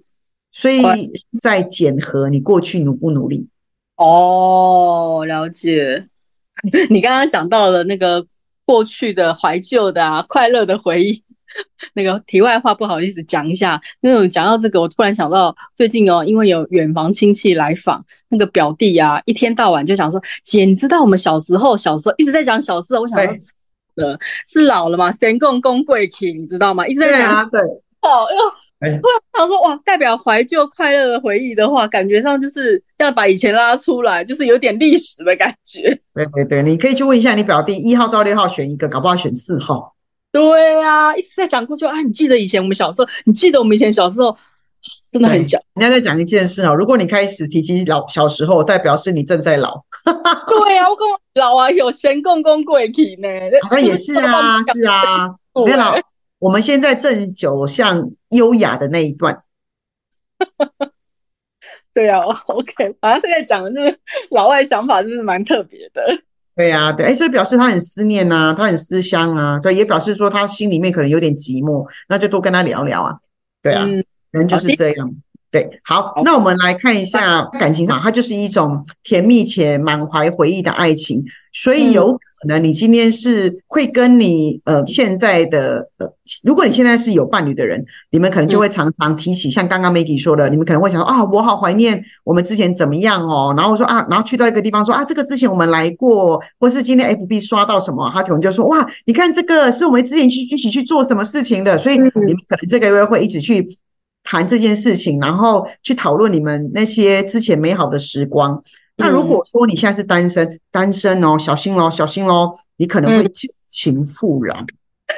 [0.52, 0.82] 所以
[1.40, 3.48] 在检核你过去努不努力。
[3.96, 6.08] 哦，了解。
[6.90, 8.26] 你刚刚讲到了那个
[8.66, 11.24] 过去的怀旧的啊，快乐的回忆。
[11.94, 13.82] 那个题外话，不好意思讲一下。
[14.02, 23.40] 那种讲到这个，我突然想到最近哦，因为有远房亲戚来访，那个表弟啊，一天到晚就想说：“姐，你知道我们小时候，小时候一直在讲小时候。”我想说对，
[23.96, 26.88] 的 是老了嘛，神共公贵体，你知道吗？
[26.88, 27.62] 一直在讲对啊， 对，
[28.02, 28.26] 哦，
[28.82, 29.00] 哎呦哎，
[29.38, 36.00] 想说哇，代表怀旧快乐的回忆的话，感觉上就是要把以前拉出来，就是有点历史的感觉。
[36.14, 39.94] 对对对，你可以去问一下你表弟，一号到六号选一个，搞不好选四号。
[40.32, 44.38] 对呀、一直在讲过去啊，你记得以前我们小时候，你记得我们以前小时候，
[45.12, 45.62] 真的很讲。
[45.76, 49.84] 人家在讲一件事哦，如果你开始提起老小时候，代表是你正在老，
[50.48, 53.28] 对呀、我跟我老啊有神共公贵体呢，
[53.64, 55.96] 好像也是啊， 是啊，没有啦，
[56.40, 59.44] 我们现在正走向优雅的那一段。
[61.94, 63.98] 对啊，OK，反正现在讲的这个
[64.30, 66.02] 老外想法真是蛮特别的。
[66.62, 73.18] 对呀、对，哎，所以表示他很思念呐、他很思乡啊，对，也表示说他心里面可能有点寂寞，那就多跟他聊聊啊，
[73.64, 75.12] 对啊，嗯，人就是这样。
[75.50, 86.08] 对，好，那我们来看一下感情上，它就是一种甜蜜且满怀回忆的爱情，所以有可能你今天是会跟你呃现在的呃，
[86.44, 103.78] 如果你现在是有伴侣的人，你们可能就会常常提起，像刚刚 Maggie 说的，你们可能会想说啊，我好怀念我们之前怎么样哦，然后说啊，然后去到一个地方说啊，这个之前我们来过，或是今天 FB 刷到什么，他可能就说哇，你看这个是我们之前去一起去做什么事情的，所以你们可能这个月会一直去。
[104.24, 108.62] 谈这件事情，然后去讨论你们那些之前美好的时光。
[108.98, 114.66] 那如果说你现在是单身，单身哦，小心喽，小心喽，你可能会旧情复燃。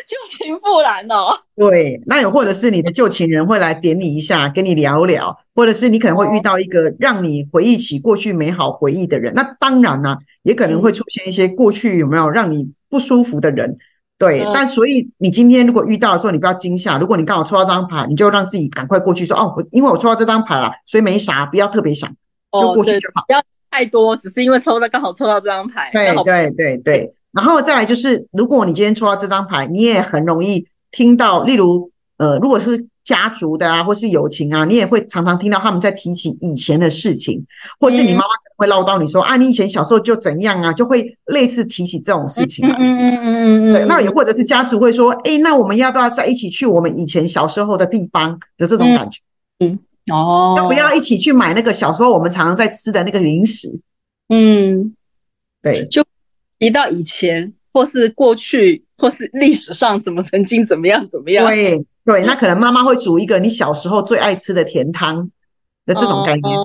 [0.08, 1.38] 旧情复燃哦。
[1.56, 9.34] 对，那有或者是你的旧情人会来点你一下，跟你聊聊，或者是你可能会遇到一个让你回忆起过去美好回忆的人。
[9.36, 13.78] 那当然呢，也可能会出现一些过去有没有让你不舒服的人。
[14.18, 16.98] 对，但所以你今天如果遇到的时候，你不要惊吓。
[16.98, 22.10] 如果你刚好抽到这张牌，你就让自己赶快过去说：“哦，我因为我抽到这张牌了，所以没啥，不要特别想，
[22.52, 25.90] 就过去就好。”不要太多，只是因为抽到刚好抽到这张牌。
[25.92, 32.88] 对对对对，然后再来就是，如果你今天抽到这张牌，你也很容易听到，例如呃，如果是。
[33.06, 37.46] 家族的啊，或是友情啊，你也会常常听到他们在提起以前的事情，
[37.78, 42.78] 或是你妈妈会唠叨你说啊，你以前小时候就怎样啊，就会类似提起这种事情啊。
[42.80, 49.20] 嗯嗯嗯嗯对，那也或者是家族会说，哎，那我们要不要在一起去我们以前小时候的地方的这种感觉？
[49.60, 49.80] 嗯，
[50.12, 53.80] 哦，要不要一起去买那个小时候我们常常在吃的那个零食？
[54.30, 54.96] 嗯，
[55.62, 56.04] 对，就
[56.60, 61.46] 提到以前，或是过去，或是历史上怎么曾经怎么样怎么样？
[61.48, 61.86] 对。
[62.06, 65.32] 对，那可能妈妈会煮一个你小时候最爱吃的甜汤
[65.86, 66.60] 的这种概念，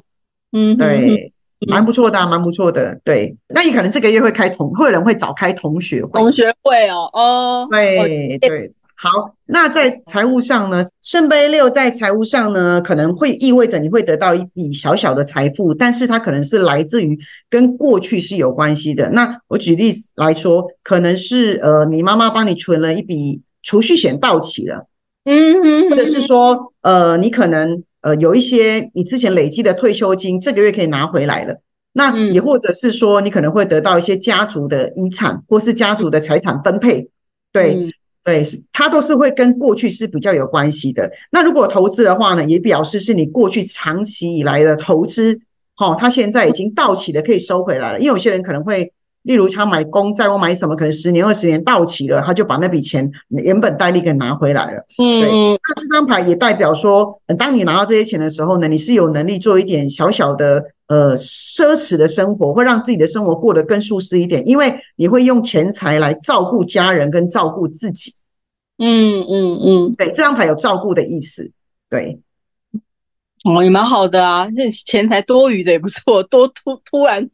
[0.51, 1.33] 嗯，对，
[1.69, 3.01] 蛮不错的，蛮不错的。
[3.05, 9.37] 对，那你可能这个月会开同，会有人会早开同学会，同学会哦，哦，对对，好。
[9.47, 17.17] 那在财务上呢，圣杯六在财务上呢，可能会意味着你会得到一笔小小的财富，但是它可能是来自于
[17.49, 19.09] 跟过去是有关系的。
[19.11, 24.89] 那我举例来说，可能是呃，你妈妈帮你存了一笔储蓄险到期了。
[25.25, 31.61] 嗯，或者是说，呃，你可能呃有一些你之前累积的退休金，这个月可以拿回来了。
[31.93, 37.09] 那也或者是说，你可能会得到一些家族的遗产，或是家族的财产分配。
[37.53, 37.93] 对，
[38.29, 41.11] 对，它都是会跟过去是比较有关系的。
[41.33, 45.41] 那如果投资的话呢，也表示是你过去长期以来的投资，
[45.75, 47.99] 哈，它现在已经到期的，可以收回来了。
[47.99, 48.93] 因为有些人可能会。
[49.29, 54.87] 例如他买公债或买什么，可能十年二十年到期了，他就把那笔钱原本带利给拿回来了。
[54.97, 55.31] 嗯，对。
[55.31, 68.15] 那这张牌也代表说，当你拿到这些钱的时候呢，你是有能力做一点小小的呃奢侈的生活，会让自己的生活过得更舒适一点，因为你会用钱财来照顾家人跟照顾自己。
[68.79, 71.53] 嗯嗯嗯，对，这张牌有照顾的意思。
[71.91, 72.19] 对，
[73.45, 77.29] 哦，也蛮好的啊，这钱财多余的也不错，多突突然。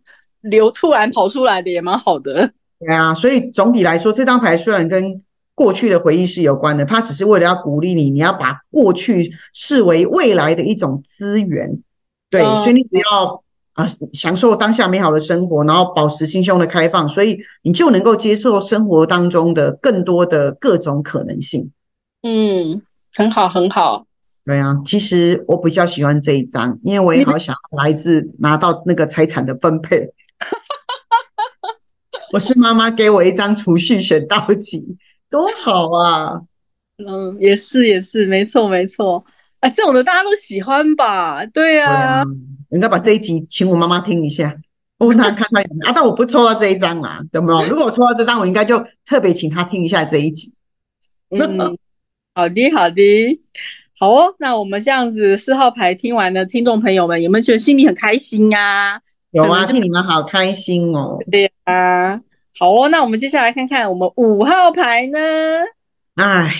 [0.45, 5.23] 流突然跑出来的也蛮好的，对啊，所以总体来说，这张牌虽然跟
[5.55, 11.83] 过去的回忆是有关的，它只是为了要鼓励你，你要把过去视为未来的一种资源，
[12.29, 21.71] 对，所以你只要啊享受当下美好的生活，然后保持心胸的开放，所以你就能够接受生活当中的更多的各种可能性。
[22.23, 22.83] 嗯，
[23.15, 24.07] 很好，很好。
[24.45, 30.11] 对啊，其实我比较喜欢这一张，因为我也好想来自拿到那个财产的分配。
[32.35, 34.99] 我是妈妈给我一张储蓄选到几，
[35.31, 36.43] 多好啊！
[36.99, 39.25] 嗯，也是也是，没错没错。
[39.61, 41.47] 啊，这种的大家都喜欢吧？
[41.47, 42.25] 对呀，
[42.71, 44.53] 应该把这一集请我妈妈听一下，
[44.99, 45.93] 我问她看看有没有啊？
[45.95, 47.65] 但我不抽到这一张啊，有没有？
[47.71, 50.53] 如果我抽到这张，我应该就特别请她听一下这一集。
[51.31, 51.79] 嗯，
[52.35, 53.41] 好的好的，
[53.97, 54.35] 好哦。
[54.41, 59.01] 那我们这样子四号牌听完的听众朋友们，有没有觉得心里很开心呀？
[59.35, 61.19] 有啊，替你们好开心哦。
[61.29, 62.21] 对啊，
[62.57, 62.89] 好哦。
[62.89, 65.19] 那我们接下来看看我们五号牌呢？
[66.15, 66.55] 哎，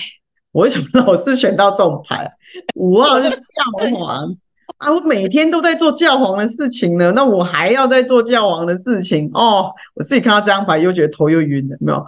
[0.51, 2.29] 我为什么老是选到这种牌？
[2.75, 4.35] 五号是教皇
[4.77, 4.91] 啊！
[4.91, 9.71] 我每天都在做教皇的事情呢，那我还要在做教皇的事情哦。
[9.93, 12.05] 我自己看到这张牌又觉得头又晕了，没有？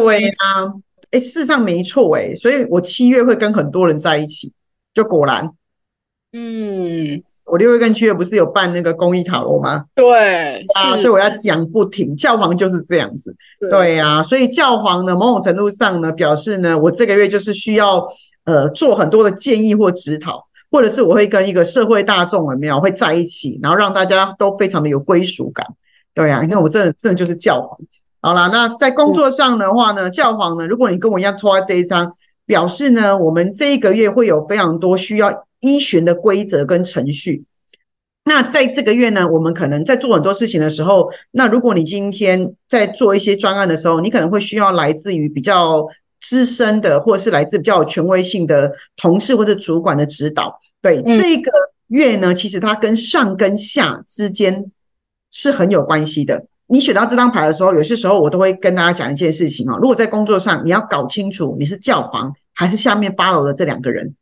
[0.00, 0.72] 对啊，
[1.10, 4.54] 哎，事实上没错哎，所以我七月会跟很多人在一起，
[4.94, 5.52] 就果然，
[6.32, 7.22] 嗯。
[7.46, 9.84] 我六月跟七月不是有办那个公益塔罗吗？
[9.94, 12.16] 对啊，所以我要讲不停。
[12.16, 13.36] 教皇就是这样子，
[13.70, 14.20] 对呀。
[14.22, 18.08] 所以教皇呢，某种程度上呢，表示呢，我这个月就是需要
[18.44, 25.66] 呃做很多的建议或指导，或者是我会跟一个社会大众有没有会在一起，然后让大家都非常的有归属感。
[26.14, 27.78] 对呀，你看我真的真的就是教皇。
[28.20, 35.45] 好啦，那在工作上的话呢，教皇呢，如果你跟我一样抽到这一张，表示呢，我们这一个月会有非常多需要。
[35.60, 37.44] 依循的规则跟程序。
[38.24, 45.86] 那在这个月呢，我们可能在做很多事情的时候，那如果你今天在做一些专案的时候，你可能会需要来自于比较
[46.20, 50.58] 资深的，或者是来自比较有权威性的同事或者主管的指导。
[50.82, 51.52] 对这个
[51.86, 54.72] 月呢，其实它跟上跟下之间
[55.30, 56.46] 是很有关系的。
[56.66, 59.76] 你选到这张牌的时候，有些时候我都会跟大家讲一件事情啊。
[59.80, 64.16] 如果在工作上，你要搞清楚你是教皇还是下面 follow 的这两个人。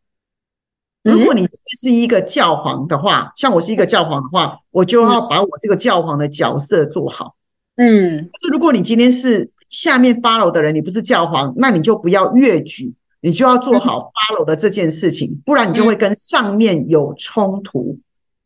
[1.05, 1.47] 如果你
[1.79, 7.37] 是一个教皇的话，像我是一个教皇的话，我就要把我这个教皇的角色做好。
[7.77, 17.99] 嗯，是如果你今天是下面 follow 的人，你不是教皇，那你就不要越矩，你就要做好 follow 的这件事情，不然你就会跟上面有冲突。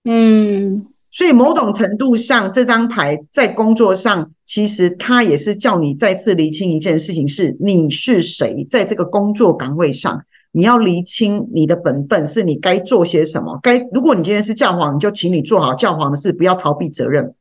[0.05, 10.25] 嗯，所以某种程度上，这张牌在工作上，其实它也是叫你再次厘清一件事情：是你是谁，在这个工作岗位上。
[10.51, 13.59] 你要厘清你的本分，是你该做些什么。
[13.63, 17.35] 该如果你今天是教皇，你就请你做好教皇的事，不要逃避责任。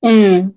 [0.00, 0.54] 嗯，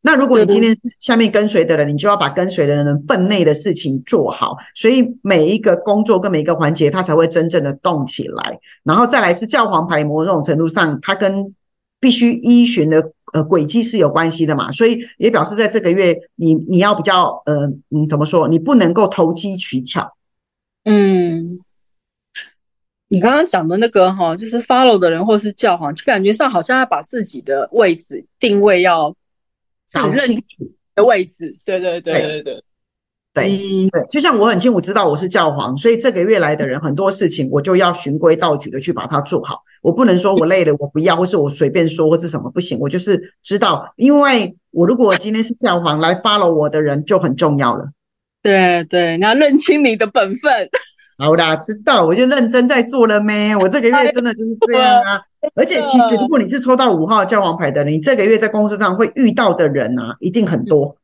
[0.00, 4.56] 那如果你今天是下面跟随的人，你就要把跟随的人分内的事情做好。
[4.74, 8.60] 所以每一个工作跟每一个环节，它才会真正的动起来。
[8.84, 11.54] 然后再来是教皇牌，某种程度上，它跟
[11.98, 14.70] 必须依循的呃轨迹是有关系的嘛。
[14.70, 18.46] 所以也表示在这个月，你你要比较呃嗯怎么说？
[18.48, 20.12] 你不能够投机取巧。
[20.84, 21.60] 嗯，
[23.08, 29.14] 你刚刚讲的那个哈，就是 follow 的人或是教皇，就感觉上好像要把自己的位置定位要
[29.88, 31.56] 找清楚的位置。
[31.64, 32.62] 对对对对对对
[33.34, 39.62] 对，就像我很清楚知道我是教皇，所以这个月来的人很多事情我就要循规蹈矩的去把它做好。
[39.80, 42.78] 我不能说我累了我不要，或是我随便说或是什么不行。
[42.80, 47.92] 我就是知道，因为我如果今天是教皇来 follow 我的人就很重要了。
[48.42, 50.68] 对对，你要认清你的本分。
[51.18, 53.54] 好啦，知道，我就认真在做了咩？
[53.56, 55.20] 我这个月真的就是这样啊。
[55.54, 60.96] 而且其实，如果你是抽到五号教皇牌的，你这个月在工作上会遇到的人啊，一定很多。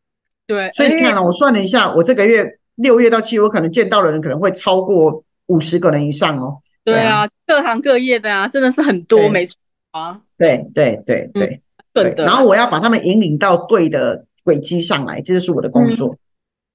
[0.47, 6.59] 对，所以你看啊，我算了一下，我这个月六月到七月，我可能见到的人可能会超过五十个人以上哦。
[6.83, 9.57] 对啊，各行各业的啊，真的是很多，没错
[9.93, 10.21] 啊。
[10.37, 12.15] 对对对对对。
[12.25, 16.15] 然后我要把他们引领到对的轨迹上来，这就是我的工作。
[16.15, 16.19] 嗯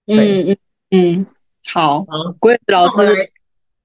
[0.08, 0.58] 嗯嗯
[0.92, 1.26] 嗯，
[1.68, 2.96] 好，好鬼子老师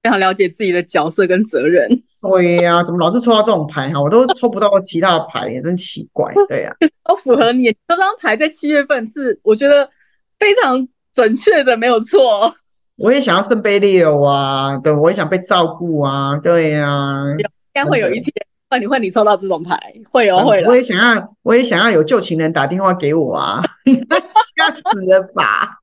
[0.03, 1.89] 非常了解自己的角色跟责任。
[2.21, 4.01] 对呀，怎么老是抽到这种牌哈？
[4.01, 6.33] 我都抽不到其他牌，也真奇怪。
[6.49, 9.89] 对呀，都符合你这张牌在七月份是我觉得
[10.37, 12.53] 非常准确的，没有错。
[12.97, 17.23] 我也想要圣杯六啊，对，我也想被照顾啊，对呀。
[17.37, 18.33] 应该会有一天
[18.69, 19.79] 换你换你抽到这种牌，
[20.11, 20.61] 会哦会。
[20.65, 23.63] 我也想要，我也想要有旧情人打电话给我啊，
[24.57, 25.79] 吓死了吧！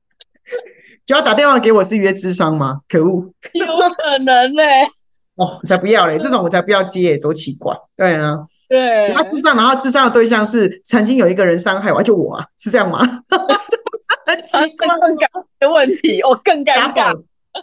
[1.05, 2.81] 就要打电话给我是约智商吗？
[2.89, 4.63] 可恶，有可能呢。
[5.35, 6.17] 哦，才不要嘞！
[6.17, 7.75] 这种我才不要接，多奇怪。
[7.95, 8.35] 对啊，
[8.67, 9.13] 对。
[9.13, 12.99] 他智商，然后智商的对象是曾经有一个人伤害我，就我啊，是这样吗？
[14.25, 15.27] 很奇怪，更尴
[15.59, 17.15] 的问题，我，更尴尬，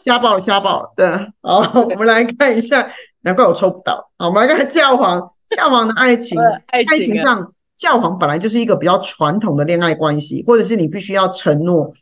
[0.05, 0.93] 瞎报了，瞎报了。
[0.97, 1.07] 对，
[1.43, 2.89] 好，我们来看一下，
[3.23, 4.09] 难怪我抽不到。
[4.19, 11.93] 好，我们来看教皇，教皇的爱情，爱情上，教皇本来就是一个比较传统的恋爱关系，或者是你必须要承诺，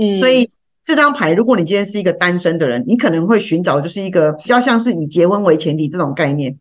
[0.00, 0.50] 嗯，所以。
[0.82, 6.58] 这张牌，如果你今天是一个单身的人，你可能会寻找就是一个比较像是以结婚为前提这种概念。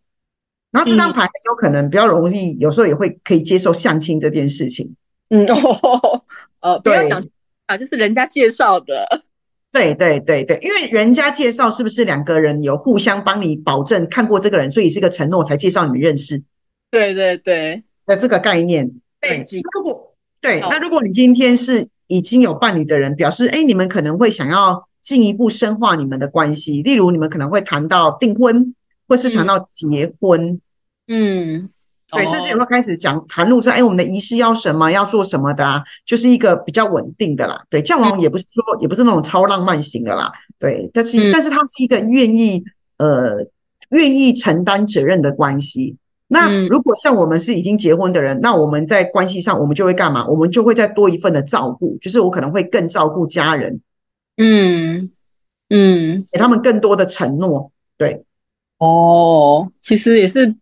[0.71, 4.93] 然后这张牌很有可能比较容易，有时候也会可以接受相亲这件事情。
[5.29, 6.21] 嗯， 哦，
[6.59, 7.23] 呃，不要讲
[7.65, 9.23] 啊，就是人家介绍的。
[9.71, 16.43] 对对对对，因为人家介绍是不是两个人有互相帮你保证看过这个人，所以是个承诺才介绍你们认识。
[16.91, 19.61] 对对对，的这个概念背景。
[19.73, 21.87] 如果对，那如果你今天是。
[22.09, 28.73] 已经有伴侣的人表示，哎，你们可能会想要进一步深化你们的关系，例如你们可能会谈到订婚，
[29.07, 30.59] 或是谈到结婚，
[31.07, 31.69] 嗯，
[32.11, 37.63] 对，甚至也会开始讲谈论说，哎，我们的仪式要什么，要做什么的啊，就是一个比较稳定的啦。
[37.69, 42.63] 对，教皇也不是说，也不是那种超浪漫型的啦，对，但是，但是他是一个愿意，
[42.97, 43.45] 呃，
[43.89, 45.97] 愿意承担责任的关系。
[46.31, 50.27] 那如果像我们是已经结婚的人，那我们在关系上，我们就会干嘛？
[50.27, 53.81] 我们就会再多一份的照顾，就是我可能会更照顾家人，
[54.37, 55.09] 嗯
[55.69, 57.71] 嗯，给他们更多的承诺。
[57.97, 58.23] 对，
[58.77, 60.55] 哦，其实也是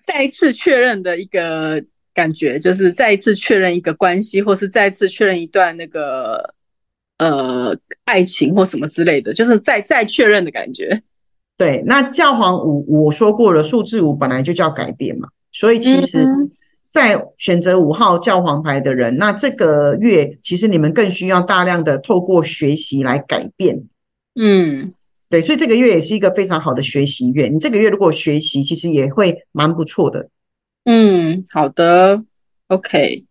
[0.00, 1.80] 再一次确认的一个
[2.12, 6.54] 感觉，就是再一次确认一个关系，或是再次确认一段那个
[7.18, 7.72] 呃
[8.04, 11.00] 爱情或什么之类的，就是再再确认的感觉。
[11.56, 16.26] 对，那教皇五我说过了，数字五本来就叫改变嘛，所以其实，
[16.92, 23.84] 在选择五号教皇牌的人，那这个月其实你们更需要大量的透过学习来改变。
[24.34, 24.92] 嗯，
[25.30, 27.48] 对，所以这个月也是一个非常好的学习月。
[27.48, 30.28] 你这个月如果学习，其实也会蛮不错的。
[30.84, 32.22] 嗯，好的
[32.68, 33.24] ，OK。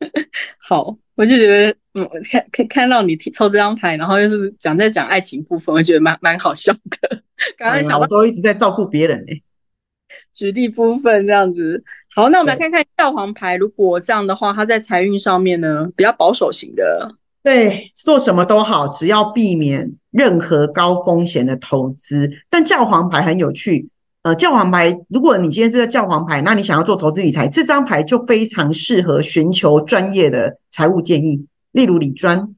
[0.68, 7.22] 好，我就觉得，嗯，看看看到你抽这张牌，然后又是讲在讲爱情部分，我觉得蛮蛮好笑的。
[7.58, 9.42] 刚才想，我都一直在照顾别人呢。
[10.32, 11.82] 举例部分这样子。
[12.14, 17.16] 好，那我们来看看教皇牌，如果这样的话，它在财运上面呢，比较保守型的。
[17.42, 22.30] 对，做什么都好，只要避免任何高风险的投资。
[22.48, 23.88] 但教皇牌很有趣，
[24.28, 32.54] 呃，教皇牌，如果你今天是在教皇牌，那你想要做投资理财，这张牌就非常适合寻求专业的财务建议，例如理专。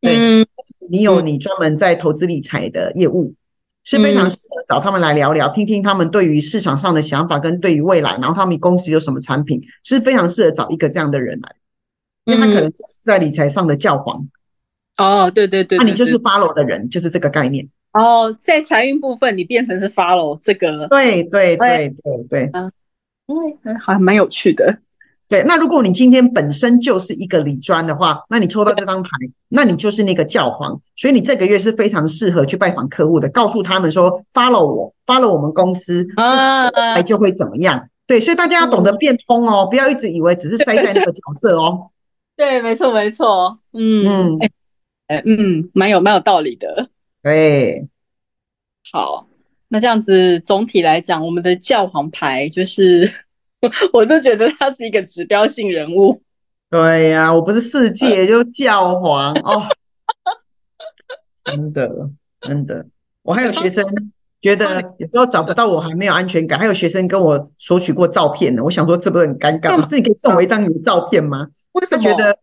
[0.00, 0.46] 对，
[0.88, 3.34] 你有你专门在投资理财的业务，
[3.82, 11.56] 是非常适合找他们来聊聊，听听他们对于市场上的想法跟对于未来，然后他们公司有什么产品，是非常适合找一个这样的人来。
[12.26, 14.28] 因为他可能就是在理财上的教皇
[14.96, 18.36] 哦，对对对，那你就是 follow 的人，就是这个概念哦。
[18.40, 22.72] 在财运部分，你变成是 follow 这个，对对对对对，嗯，
[23.64, 24.78] 嗯，还蛮有趣的。
[25.28, 29.10] 对，那如果你今天本身就是一个理专的话，那你抽到这张牌，
[29.50, 37.90] 那你就是那个教皇，所以你这个月是非常适合去拜访客户的，告诉他们说 follow 我，follow 我们公司，啊，牌就会怎么样？
[38.06, 41.90] 对，所以大家要懂得变通哦，不要一直以为只是塞在那个角色哦。
[42.34, 44.38] 对，没错，没错，嗯嗯，
[45.08, 46.88] 哎，嗯，蛮有蛮有道理的。
[47.22, 47.88] 对，
[48.92, 49.26] 好，
[49.68, 53.10] 那这样子总体来讲，我们的教皇牌就是，
[53.92, 56.22] 我都觉得他是一个指标性人物。
[56.70, 59.66] 对呀，我不是世界就教皇哦，
[61.44, 62.10] 真的
[62.40, 62.86] 真的，
[63.22, 63.84] 我还有学生
[64.40, 68.62] 觉得有时候找不到我还没有安全感，还有学生跟我索取过照片呢。
[68.62, 69.76] 我想说，这不是很尴尬？
[69.76, 71.48] 老师，你可以送我一张你的照片吗？
[71.90, 72.38] 他觉得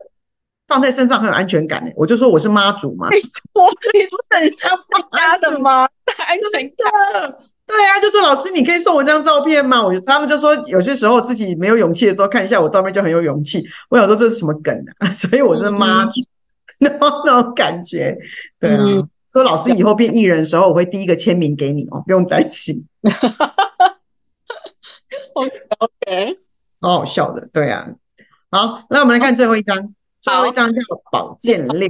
[0.67, 4.71] 放在身上很有安全感呢，我就说我是妈祖嘛，没错，你不是很像
[5.11, 5.87] 妈的吗？
[6.27, 7.35] 安全感，
[7.67, 9.83] 对啊，就说老师，你可以送我一张照片吗？
[9.83, 13.65] 我就他们就说有些时候自己没有勇气的时候，看一下我照片就很有勇气。
[13.89, 15.07] 我想说这是什么梗啊？
[15.13, 16.21] 所以我是妈祖，
[16.79, 18.17] 然后那种感觉，
[18.59, 18.83] 对啊。
[19.33, 22.87] 说老师以后变艺人的时候，我会第一个签名给你哦，不用担心。
[25.33, 26.39] OK，
[26.79, 27.89] 好好笑的，对啊。
[28.49, 29.93] 好，那我们来看最后一张，
[30.25, 31.87] 最后一张叫宝剑六，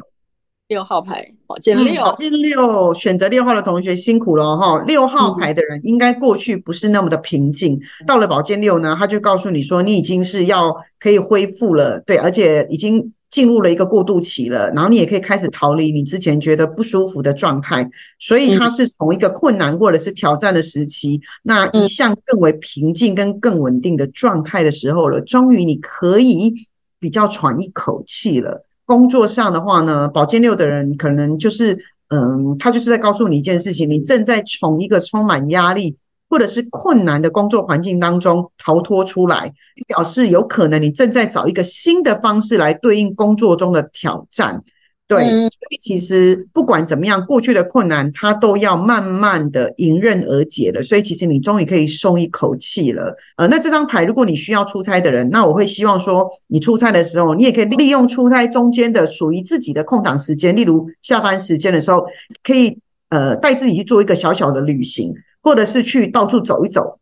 [0.67, 4.83] 六号牌，宝剑六，宝剑六，选择六号的同学辛苦了哈。
[4.85, 13.13] 六号牌的人应该过去不是那么的平静，到了宝剑六呢，他就告诉你说，你已经是要可以恢复了，对，而且已经。
[13.31, 26.53] 进入了一个过渡期了，然后你也可以开始逃离你之前觉得不舒服的状态，所以它是从一个困难或者是挑战的时期，那一向更为平静跟更稳定的状态的时候了，终于你可以
[26.99, 28.65] 比较喘一口气了。
[28.85, 31.77] 工作上的话呢，宝剑六的人可能就是，
[32.09, 35.97] 嗯，他就是在告诉你一件事情，你正在从一个充满压力。
[36.27, 39.53] 或者是困难的工作环境当中逃脱出来，
[39.87, 44.63] 表示有可能你正在找一个新的方式来对应工作中的挑战。
[45.07, 50.81] 对，所以其实不管怎么样，过去的困难它都要慢慢的迎刃而解了。
[50.81, 53.15] 所以其实你终于可以松一口气了。
[53.37, 62.05] 呃，那这张牌，如果你需要出差的人，那我会希望说，你出差的时候，你也可以利用出差中间的属于自己的空档时间，例如下班时间的时候，
[62.43, 62.79] 可以
[63.09, 65.13] 呃带自己去做一个小小的旅行。
[65.45, 66.97] 或者是去到处走一走，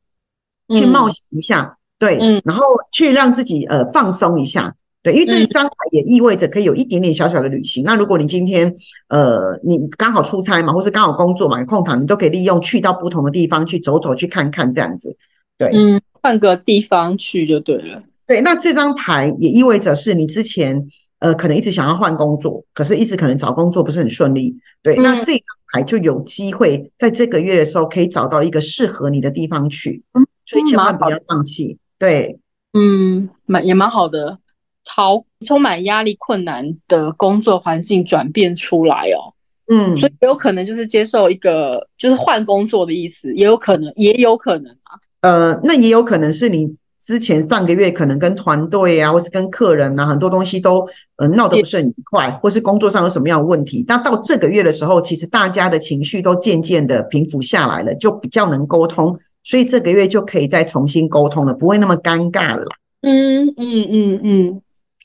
[0.75, 7.83] 去冒险一下，对，然后去让自己呃放松一下，对，因为这一张牌也意味着可以有一点点小小的旅行。
[7.83, 8.75] 那如果你今天
[9.09, 15.15] 呃你刚好出差嘛，或是刚好工作嘛，有空档，你都可以利用去到不同的地方去走走，去看看这样子，
[15.57, 18.01] 对，嗯，换个地方去就对了。
[18.25, 20.87] 对，那这张牌也意味着是你之前。
[21.19, 24.57] 呃，可能一直想要换工作，可是一直可能找工作不是很顺利。
[24.81, 30.03] 对，那这张牌就有机会在这个月的时候可以找到一个适合你的地方去，
[30.45, 31.77] 所以千万不要放弃。
[31.97, 32.41] 对，
[32.73, 34.37] 嗯，蛮也蛮好的。
[34.85, 39.33] 好，充满压力、困难的工作环境转变出来哦。
[39.67, 44.99] 嗯，所以有可能就是接受一个就是换工作的意思，也有可能，也有可能啊。
[45.21, 46.75] 呃，那也有可能是你。
[47.05, 53.83] 之前上个月可能跟团队啊，或是跟客人啊，很多东西都呃闹得不是很愉快，或是工作上有什么样的问题。
[53.89, 62.63] 那到这个月的时候，其实大家的情绪都渐渐的平复下来了，就比较能沟通，所以这个月就可以再重新沟通了，不会那么尴尬了。
[63.01, 64.61] 嗯嗯嗯嗯，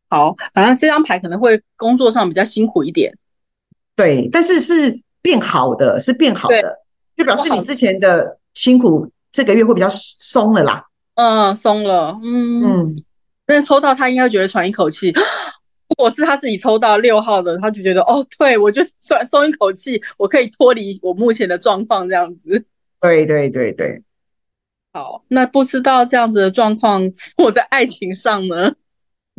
[0.09, 3.16] 好，反正这张牌可能会工作上比较辛苦一点。
[3.94, 6.78] 对，但是是变好的，是变好的，
[7.16, 10.84] 就表示你之前的辛苦这个月会比较松了啦。
[11.14, 13.04] 嗯，松了，嗯嗯，
[13.44, 22.64] 但是抽到他应该觉得喘一口气，如果是他自己抽到六号的，他就觉得哦，对我就算松一口气，我可以脱离我目前的状况这样子。
[23.00, 24.02] 对对对对，
[24.92, 27.02] 好，那不知道这样子的状况，
[27.36, 28.74] 我在爱情上呢？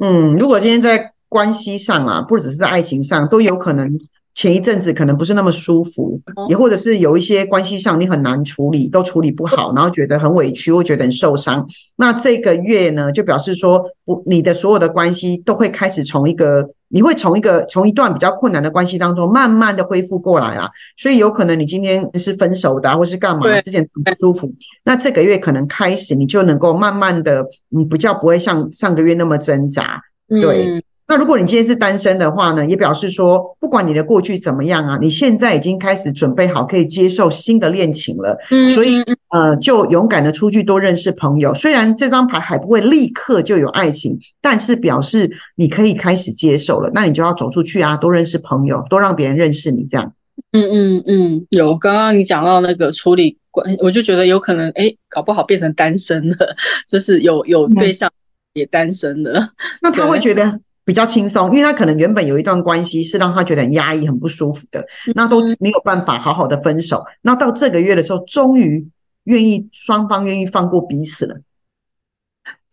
[0.02, 4.00] 嗯，如果今天在关系上啊，不只是在爱情上，都有可能。
[4.36, 11.68] 前一阵子可能不是那么舒服，也或者是有一些关系上你很难处理，都处理不好，然后觉得很委屈，或觉得很受伤。
[11.98, 20.70] 那这个月呢，就表示说，我，你的所有的关系都会开始从一个，你会从一个从一段比较困难的关系当中，慢慢的恢复过来啦。
[20.98, 24.52] 所以有可能你今天是分手的，或是干嘛，之前很不舒服，
[24.84, 30.84] 那这个月可能开始你就能够慢慢的，嗯，比较不会像上个月那么挣扎，对。
[31.10, 38.38] 那如果你今天是单身的话呢，也表示说，不管你的过去怎么样啊，你现在已经开始准备好可以接受新的恋情了。
[38.52, 41.52] 嗯，所以呃，就勇敢的出去多认识朋友。
[41.56, 46.92] 虽然这张牌还不会立刻就有爱情，但是表示你可以开始接受了。
[46.94, 50.14] 那你就要走出去啊，多认识朋友，多让别人认识你，这样。
[50.52, 56.38] 嗯嗯嗯，有刚刚你讲到那个处理关，我就觉得有可能，哎，搞不好变成单身了，
[56.88, 58.08] 就是有有对象
[58.54, 59.50] 也单身了。
[59.82, 60.60] 那他会觉得。
[60.90, 64.84] 比较轻松，因为他可能原本有一段关系是让他觉得很压抑、很不舒服的，
[65.14, 67.04] 那都没有办法好好的分手。
[67.22, 68.90] 那到这个月的时候，终于
[69.26, 71.36] 愿意双方愿意放过彼此了，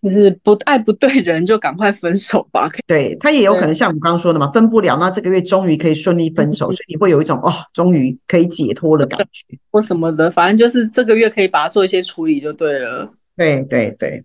[0.00, 2.70] 就是不爱不对人就赶快分手吧。
[2.86, 13.12] 对他也有可能像我们刚刚说的嘛，分不了，那这个月终于可以顺利分手， 所以你会有一种哦，终于可以解脱的感觉，或什么的，反正就是这个月可以把它做一些处理就对了。
[13.36, 14.24] 对对对，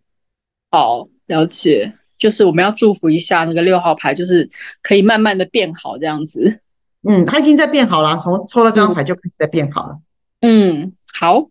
[0.70, 1.92] 好了解。
[2.22, 4.48] 就是我们要祝福一下那个六号牌，就是
[4.84, 6.60] 可以慢慢的变好这样子。
[7.02, 9.98] 嗯，他已经在变好了，从抽了这张牌就开始在变好了。
[10.42, 11.50] 嗯，好，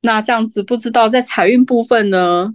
[0.00, 2.54] 那这样子不知道在财运部分呢？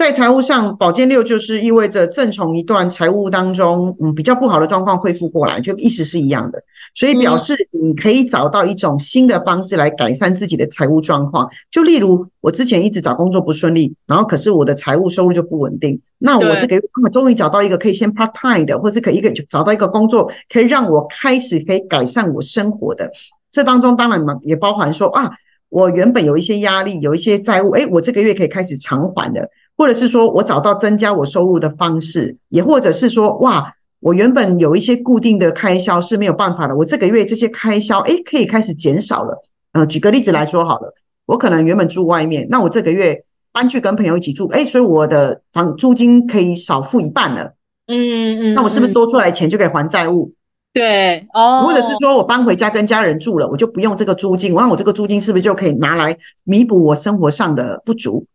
[0.00, 6.62] 在财务上，宝剑六就是意味着正从一段财务当中，嗯，比较不好的状况恢复过来，就意思是一样的。
[6.94, 11.50] 所以表示你可以找到一种新的方式来改善自己的财务状况。
[11.70, 16.00] 就例如我之前一直找工作不顺利，然后可是我的财务收入就不稳定。
[16.16, 23.10] 那我这个我终于找到一个可以先 part time 的，或是可以一个找到一个工作，可以让我开始可以改善我生活的。
[23.52, 25.32] 这当中当然嘛，也包含说啊，
[25.70, 29.48] 我原本有一些压力，有一些债务，诶，我这个月可以开始偿还的。
[29.76, 39.42] 或者是说我找到增加我收入的方式，也或者是说，哇，我原本有一些固定的开销是没有办法的，我这个月这些开销，诶，可以开始减少了。
[39.72, 40.92] 呃，举个例子来说好了，
[41.24, 47.54] 我可能原本住外面，那我这个月搬去跟朋友一起住，诶，所以我的房租金可以少付一半了。
[47.86, 50.34] 嗯嗯，那我是不是多出来钱就可以还债务？
[50.72, 58.26] 对，哦，或者是说我搬回家跟家人住了，我就不用这个租金，那我这个租金是不是就可以拿来弥补我生活上的不足？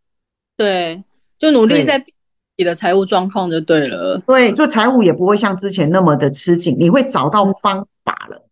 [0.56, 1.02] 对。
[1.38, 2.02] 就努力在
[2.56, 8.42] 你的财务状况就对了，对，所以财务也不会像之前那么的吃紧，你会找到方法了。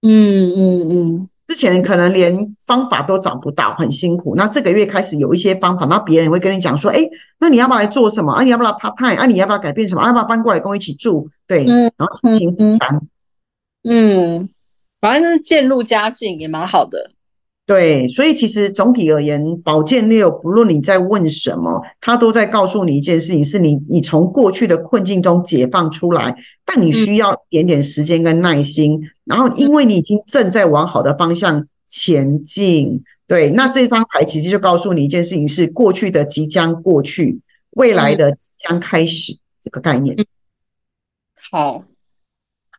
[0.00, 4.34] 嗯嗯嗯，之前可能连方法都找不到，很辛苦。
[4.36, 7.06] 那这个月开始有一些方法，那别人会跟你讲说，哎，
[7.38, 8.32] 那你要不要来做什么？
[8.32, 9.20] 啊，你要不要 part time？
[9.20, 10.02] 啊，你要不要改变什么？
[10.06, 11.28] 要不要搬过来跟我一起住？
[11.46, 12.94] 对，然后心情负担。
[12.94, 13.08] 嗯，
[15.00, 17.12] 反正就是渐入佳境，也蛮好的。
[17.66, 29.00] 对，所以其实总体而言，宝剑六不论你在问什么，它都在告诉你一件事情：是你你从过去的困境中解放出来，但你需要一点点时间跟耐心。
[29.24, 33.04] 然后，因为你已经正在往好的方向前进。
[33.28, 40.16] 对，那这张牌其实就告诉你一件事情：是过去的即将过去，未来的即将开始这个概念。
[41.52, 41.84] 好。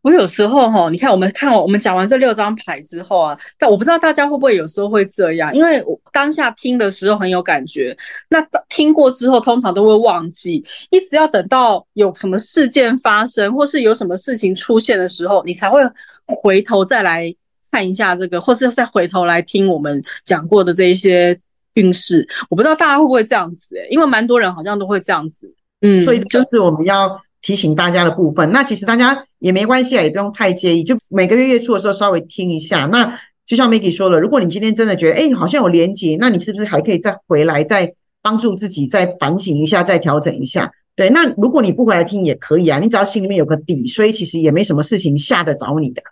[0.01, 7.95] 我有时候哈，你看我们看我们讲完这六张牌之后啊，但我不知道大家会不会有时候会这样，因为我当下听的时候很有感觉，
[8.29, 15.79] 那听过之后通常都会忘记，一直要等到有什么事件发生，或是有什么事情出现的时候，你才会
[16.25, 17.31] 回头再来
[17.71, 21.39] 看一下这个，或是再回头来听我们讲过的这一些
[21.75, 22.27] 运势。
[22.49, 27.21] 我不知道大家会不会这样子，因为蛮多人好像都会这样子，嗯，所以就是我们要。
[27.41, 32.85] 提醒大家的部分，那其实大家也没关系啊，也不用太介意，就每个月月初的时候稍微听一下。
[32.85, 40.71] 那就像 Maggie 说了，如果你今天真的觉得，哎，好像有连结，那你是不是还可以再回来，再帮助自己，再反省一下，再调整一下？
[40.95, 46.03] 对，那如果你不回来听也可以啊，你只要心里面有个底，所以其实也没什么事情吓得着你的。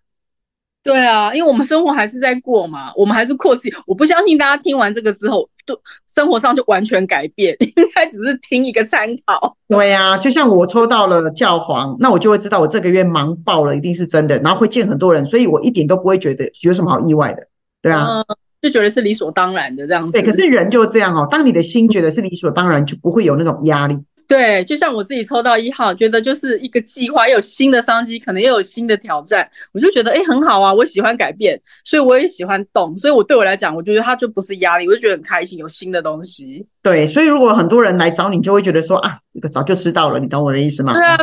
[0.89, 3.75] 对啊，因为我们生活还是在过嘛，我们还是过自己。
[3.85, 5.79] 我不相信大家听完这个之后，都
[6.11, 9.55] 生活上就完全改变， 应该只是听一个参考。
[9.67, 17.47] 对呀，就像我抽到了教皇，那我就会知道我这个月忙爆了，一定是真的，然后会见很多人，所以我一点都不会觉得有什么好意外的。
[17.83, 18.23] 对啊，
[18.59, 20.11] 就觉得是理所当然的这样子。
[20.11, 23.95] 对，可是人就这样哦，当你的心觉得是理所当然，就不会有那种压力。
[24.29, 36.63] 对，就像我自己抽到一号，觉得就是一个计划，又有新的商机，可能又有新的挑战，我就觉得哎很好啊，我喜欢改变，所以我也喜欢动，所以我对我来讲，我觉得它就不是压力，我就觉得很开心，有新的东西。
[36.83, 40.93] 对，所以如果很多人来找你，就会觉得说啊，这个早就知道了，你懂我的意思吗？
[40.93, 41.17] 对啊，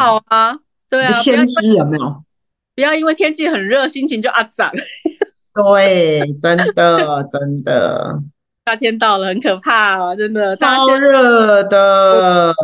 [0.00, 0.58] 好啊，
[0.90, 2.24] 对啊，先知有没有？
[2.74, 4.72] 不要因为天气很热，心情就啊涨。
[5.54, 8.20] 对，真的真的。
[8.68, 10.14] 夏天到了，很可怕啊！
[10.14, 12.54] 真的超热的。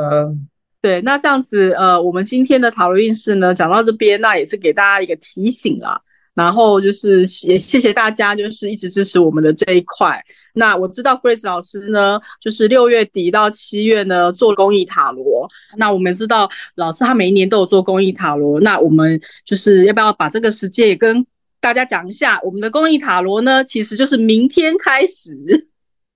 [0.82, 5.98] 对，那这样子，呃，我们今天的塔罗运势呢，讲到这边，那也是给大家一个提醒啦。
[6.34, 10.22] 然后就是也谢谢大家，就是一直支持我们的这一块。
[10.52, 15.48] 那我知道 Grace 老师呢，就是六月底到七月呢做公益塔罗。
[15.78, 18.60] 那我们知道老师他每一年都有做公益塔罗。
[18.60, 21.24] 那我们就是要不要把这个时间也跟
[21.60, 22.38] 大家讲一下？
[22.44, 25.34] 我们的公益塔罗呢，其实就是明天开始。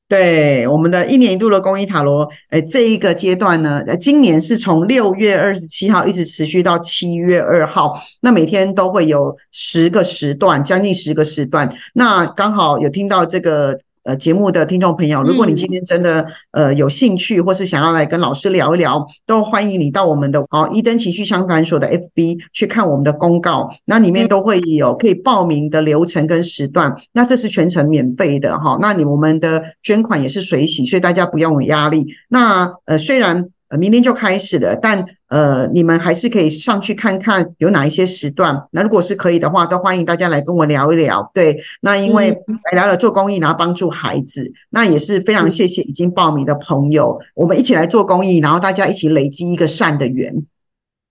[0.09, 13.81] 对我们的一年一度的公益塔罗，哎，这一个阶段呢，今年是从六月二十七号一直持续到七月二号，那每天都会有十个时段，将近十个时段，那刚好有听到这个。
[14.09, 28.79] 呃，节目的听众朋友，如果你今天真的呃有兴趣，或是想要来跟老师聊一聊，都欢迎你到我们的哦伊登情绪相谈所的 FB 去看我们的公告，那里面都会有可以报名的流程跟时段，那这是全程免费的哈。
[28.81, 32.07] 那你我们的捐款也是随喜，所以大家不用有压力。
[32.31, 33.51] 那呃虽然。
[33.69, 38.65] 呃，明天就开始了，但呃，你们还是可以上去看看有哪一些时段。
[38.71, 41.31] 那如果是可以的话，都欢迎大家来跟我聊一聊。
[41.35, 42.31] 对，那因为
[42.65, 50.47] 来聊了做公益，然后帮助孩子，那也是非常谢谢已经报名的朋友，我们一起来做公益，然后大家一起累积一个善的缘。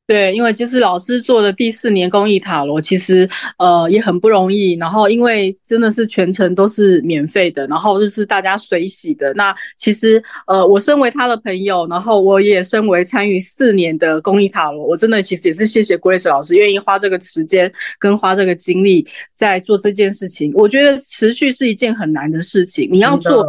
[0.08, 4.72] 对，因为其实老师做的第四年公益塔罗，其实呃也很不容易。
[4.76, 9.34] 然后因为真的是全程都是免费的，然后就是大家随喜的。
[9.34, 19.06] 那其实呃我身为他的朋友，然后我也身为参与四年的公益塔罗，我真的其实也是谢谢 Grace 老师愿意花这个时间跟花这个精力
[19.36, 20.54] 在做这件事情。
[20.56, 23.46] 我觉得持续是一件很难的事情，你要做。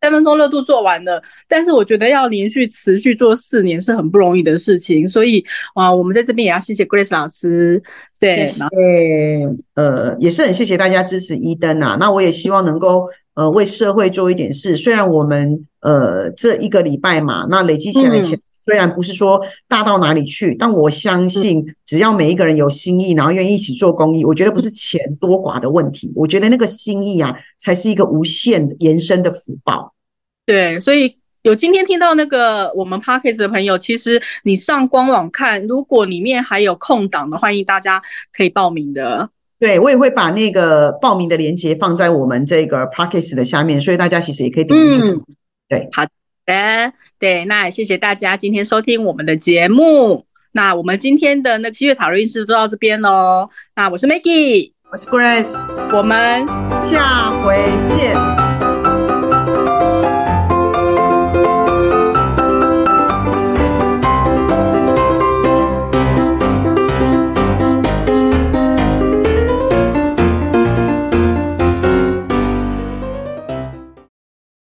[0.00, 5.44] 三分钟热度做完了，但是我觉得要连续持续做四年是很不容易的事情，所以
[5.74, 7.82] 啊，我们在这边也要谢谢 Grace 老师，
[8.18, 18.40] 对，谢谢，呃，也是很谢谢大家支持伊登啊，那我也希望能够呃为社会做一点事，虽然我们呃这一个礼拜嘛，那累积起来钱。
[18.70, 29.92] 虽然不是说大到哪里去，但我相信只要每一个人有心意，然后愿意一起做公益，我觉得不是钱多寡的问题，我觉得那个心意啊，才是一个无限延伸的福报。
[30.46, 38.00] 对，所以有今天听到那个我们 Parkes 的朋友，其实你上官网看，如果里面还有空档的，欢迎大家
[38.32, 39.30] 可以报名的。
[39.58, 45.24] 对我也会把那个报名的链接放在我们这个 Parkes 的下面，所以大家其实也可以点进去。
[45.68, 46.04] 对，好。
[46.50, 50.26] 的，对，那也谢谢大家今天收听我们的节目。
[50.52, 53.48] 那我们今天的那七月塔罗运势都到这边喽。
[53.76, 55.56] 那我是 Maggie，我是 Grace，
[55.96, 56.44] 我们
[56.82, 57.56] 下回
[57.96, 58.49] 见。